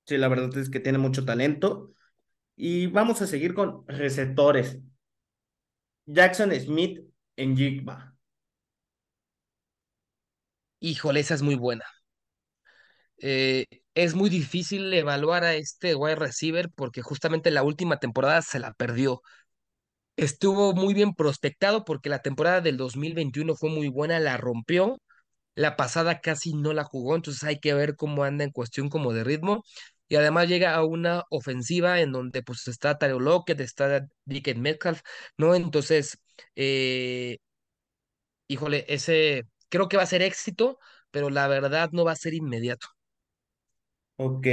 [0.05, 1.93] Sí, la verdad es que tiene mucho talento.
[2.55, 4.79] Y vamos a seguir con receptores.
[6.05, 6.99] Jackson Smith
[7.37, 8.15] en Jigba.
[10.81, 11.85] Híjole, esa es muy buena.
[13.19, 18.59] eh, es muy difícil evaluar a este wide receiver porque justamente la última temporada se
[18.59, 19.21] la perdió.
[20.17, 24.99] Estuvo muy bien prospectado porque la temporada del 2021 fue muy buena, la rompió.
[25.55, 29.13] La pasada casi no la jugó, entonces hay que ver cómo anda en cuestión como
[29.13, 29.63] de ritmo.
[30.11, 35.01] Y además llega a una ofensiva en donde pues está Tyler Lockett, está Dickens Metcalf,
[35.37, 35.55] ¿no?
[35.55, 36.17] Entonces,
[36.55, 37.37] eh,
[38.47, 40.79] híjole, ese creo que va a ser éxito,
[41.11, 42.87] pero la verdad no va a ser inmediato.
[44.17, 44.47] Ok.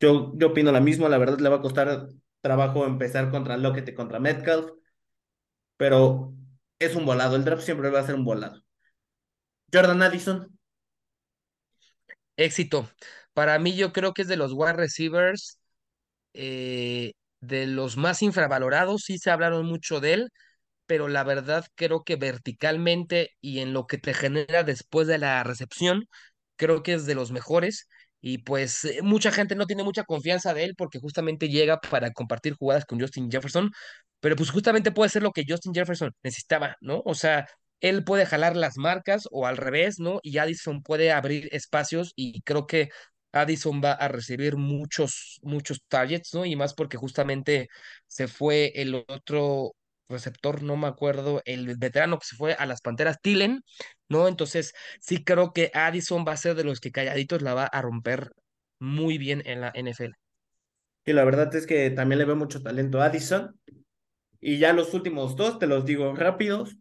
[0.00, 1.08] Yo, yo opino lo mismo.
[1.08, 2.08] La verdad le va a costar
[2.40, 4.70] trabajo empezar contra Lockett y contra Metcalf.
[5.76, 6.34] Pero
[6.78, 7.34] es un volado.
[7.36, 8.62] El draft siempre va a ser un volado.
[9.72, 10.58] Jordan Addison.
[12.36, 12.88] Éxito.
[13.34, 15.58] Para mí yo creo que es de los wide receivers,
[16.34, 20.28] eh, de los más infravalorados, sí se hablaron mucho de él,
[20.86, 25.42] pero la verdad creo que verticalmente y en lo que te genera después de la
[25.44, 26.06] recepción,
[26.56, 27.88] creo que es de los mejores.
[28.20, 32.12] Y pues eh, mucha gente no tiene mucha confianza de él porque justamente llega para
[32.12, 33.70] compartir jugadas con Justin Jefferson,
[34.20, 37.02] pero pues justamente puede ser lo que Justin Jefferson necesitaba, ¿no?
[37.06, 37.48] O sea,
[37.80, 40.20] él puede jalar las marcas o al revés, ¿no?
[40.22, 42.90] Y Addison puede abrir espacios y creo que
[43.32, 46.44] Addison va a recibir muchos, muchos targets, ¿no?
[46.44, 47.68] Y más porque justamente
[48.06, 49.74] se fue el otro
[50.08, 53.62] receptor, no me acuerdo, el veterano que se fue a las Panteras, Tillen,
[54.08, 54.28] ¿no?
[54.28, 57.80] Entonces, sí creo que Addison va a ser de los que calladitos la va a
[57.80, 58.32] romper
[58.80, 60.12] muy bien en la NFL.
[61.04, 63.58] Y la verdad es que también le veo mucho talento a Addison.
[64.40, 66.76] Y ya los últimos dos, te los digo rápidos.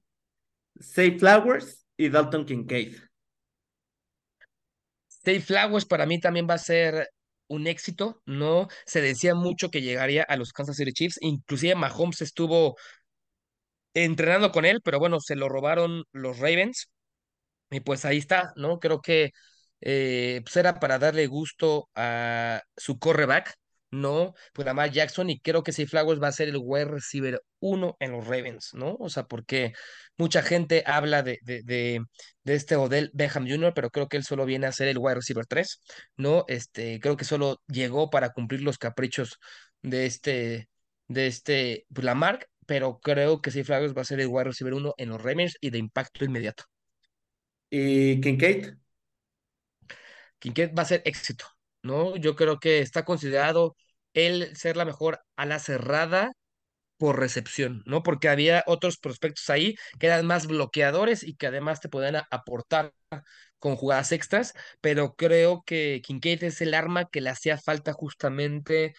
[0.80, 2.96] Say Flowers y Dalton Kincaid.
[5.24, 7.10] Say Flowers para mí también va a ser
[7.48, 8.68] un éxito, ¿no?
[8.86, 12.76] Se decía mucho que llegaría a los Kansas City Chiefs, inclusive Mahomes estuvo
[13.94, 16.90] entrenando con él, pero bueno, se lo robaron los Ravens.
[17.72, 18.80] Y pues ahí está, ¿no?
[18.80, 19.32] Creo que
[19.82, 23.56] eh, pues era para darle gusto a su correback,
[23.92, 24.34] ¿no?
[24.54, 27.96] Pues Lamar Jackson, y creo que si Flowers va a ser el wide receiver uno
[28.00, 28.96] en los Ravens, ¿no?
[29.00, 29.74] O sea, porque
[30.18, 32.02] mucha gente habla de, de, de,
[32.44, 35.16] de este Odell Beckham Jr., pero creo que él solo viene a ser el wide
[35.16, 35.82] receiver 3,
[36.18, 36.46] ¿no?
[36.48, 39.38] Este, creo que solo llegó para cumplir los caprichos
[39.82, 40.70] de este,
[41.08, 44.74] de este, pues Lamar, pero creo que si Flowers va a ser el wide receiver
[44.74, 46.64] uno en los Ravens y de impacto inmediato.
[47.70, 48.78] ¿Y Kincaid?
[50.40, 51.46] Kincaid va a ser éxito,
[51.84, 52.16] ¿no?
[52.18, 53.76] Yo creo que está considerado
[54.14, 56.32] él ser la mejor ala cerrada
[56.98, 58.04] por recepción, ¿no?
[58.04, 62.94] Porque había otros prospectos ahí que eran más bloqueadores y que además te podían aportar
[63.60, 68.94] con jugadas extras, pero creo que Kincaid es el arma que le hacía falta justamente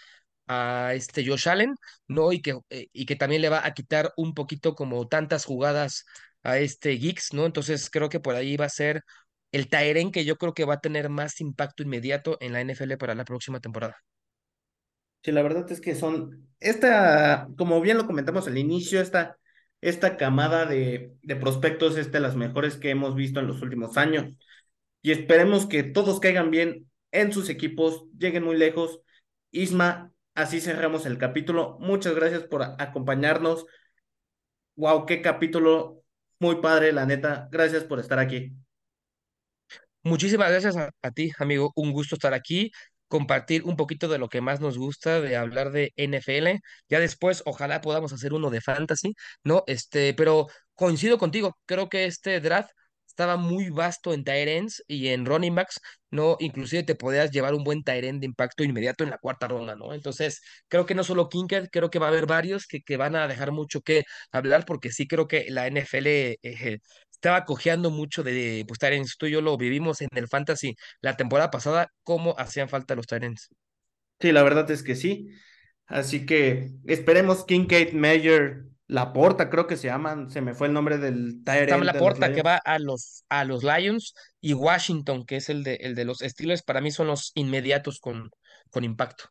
[0.49, 1.75] a este Josh Allen,
[2.09, 2.33] ¿no?
[2.33, 6.05] Y que, eh, y que también le va a quitar un poquito como tantas jugadas
[6.43, 7.47] a este Geeks, ¿no?
[7.47, 9.03] Entonces creo que por ahí va a ser
[9.53, 12.97] el Tyren que yo creo que va a tener más impacto inmediato en la NFL
[12.97, 13.99] para la próxima temporada.
[15.23, 19.37] Sí, la verdad es que son, esta, como bien lo comentamos al inicio, esta,
[19.83, 23.97] esta camada de, de prospectos es de las mejores que hemos visto en los últimos
[23.99, 24.33] años.
[25.03, 29.01] Y esperemos que todos caigan bien en sus equipos, lleguen muy lejos.
[29.51, 31.77] Isma, así cerramos el capítulo.
[31.81, 33.67] Muchas gracias por acompañarnos.
[34.77, 36.03] Wow, qué capítulo
[36.39, 37.49] muy padre, la neta.
[37.51, 38.53] Gracias por estar aquí.
[40.03, 41.73] Muchísimas gracias a, ti, amigo.
[41.75, 42.71] Un gusto estar aquí,
[43.07, 46.61] compartir un poquito de lo que más nos gusta, de hablar de NFL.
[46.89, 49.63] Ya después, ojalá podamos hacer uno de fantasy, ¿no?
[49.67, 51.59] Este, pero coincido contigo.
[51.67, 52.71] Creo que este draft
[53.07, 55.81] estaba muy vasto en ends y en running backs,
[56.11, 56.37] ¿no?
[56.41, 59.93] Inclusive te podías llevar un buen end de impacto inmediato en la cuarta ronda, ¿no?
[59.93, 63.17] Entonces, creo que no solo Kinked, creo que va a haber varios que, que van
[63.17, 66.79] a dejar mucho que hablar, porque sí creo que la NFL eh,
[67.21, 69.19] estaba cojeando mucho de pues, Tyrants.
[69.19, 73.07] Tú y yo lo vivimos en el Fantasy la temporada pasada, cómo hacían falta los
[73.07, 73.49] Tyrants.
[74.19, 75.29] Sí, la verdad es que sí.
[75.87, 80.31] Así que esperemos Kincaid, Mayer, Laporta, creo que se llaman.
[80.31, 83.63] Se me fue el nombre del de los Laporta que va a los, a los
[83.65, 87.33] Lions y Washington, que es el de, el de los Steelers, para mí son los
[87.35, 88.31] inmediatos con,
[88.71, 89.25] con impacto.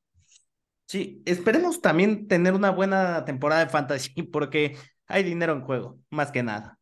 [0.85, 4.77] Sí, esperemos también tener una buena temporada de fantasy porque
[5.07, 6.78] hay dinero en juego, más que nada.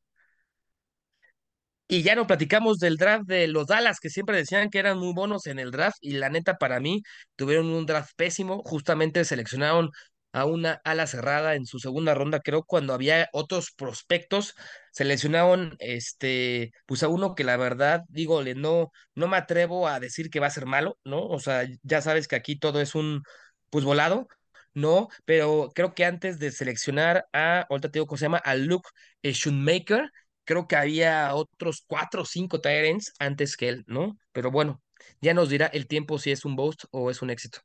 [1.88, 5.14] Y ya no platicamos del draft de los Dallas, que siempre decían que eran muy
[5.14, 7.02] buenos en el draft, y la neta, para mí,
[7.36, 8.62] tuvieron un draft pésimo.
[8.66, 9.90] Justamente seleccionaron
[10.34, 14.54] a una ala cerrada en su segunda ronda, creo, cuando había otros prospectos.
[14.92, 20.30] Seleccionaron este, pues a uno que la verdad, digo, no, no me atrevo a decir
[20.30, 21.26] que va a ser malo, ¿no?
[21.26, 23.24] O sea, ya sabes que aquí todo es un
[23.70, 24.28] pues volado.
[24.74, 28.54] No, pero creo que antes de seleccionar a, ahorita te digo cómo se llama, a
[28.56, 28.88] Luke
[29.24, 30.12] Schoonmaker,
[30.48, 34.18] creo que había otros cuatro o cinco Tyrants antes que él, ¿no?
[34.32, 34.82] Pero bueno,
[35.22, 37.60] ya nos dirá el tiempo si es un boast o es un éxito.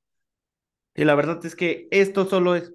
[0.95, 2.75] Y la verdad es que esto solo es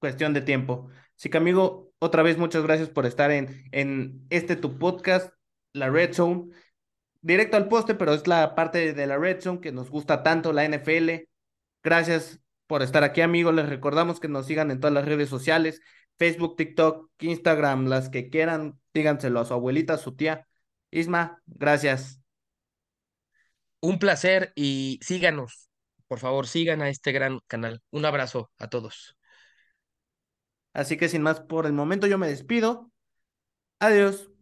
[0.00, 0.88] cuestión de tiempo.
[1.16, 5.32] Así que amigo, otra vez muchas gracias por estar en, en este tu podcast,
[5.72, 6.46] la Red Zone.
[7.20, 10.52] Directo al poste, pero es la parte de la Red Zone que nos gusta tanto,
[10.52, 11.28] la NFL.
[11.82, 13.54] Gracias por estar aquí, amigos.
[13.54, 15.80] Les recordamos que nos sigan en todas las redes sociales,
[16.18, 18.80] Facebook, TikTok, Instagram, las que quieran.
[18.92, 20.46] Díganselo a su abuelita, a su tía.
[20.90, 22.20] Isma, gracias.
[23.80, 25.68] Un placer y síganos.
[26.08, 27.82] Por favor, sigan a este gran canal.
[27.90, 29.16] Un abrazo a todos.
[30.72, 32.90] Así que sin más por el momento, yo me despido.
[33.80, 34.33] Adiós.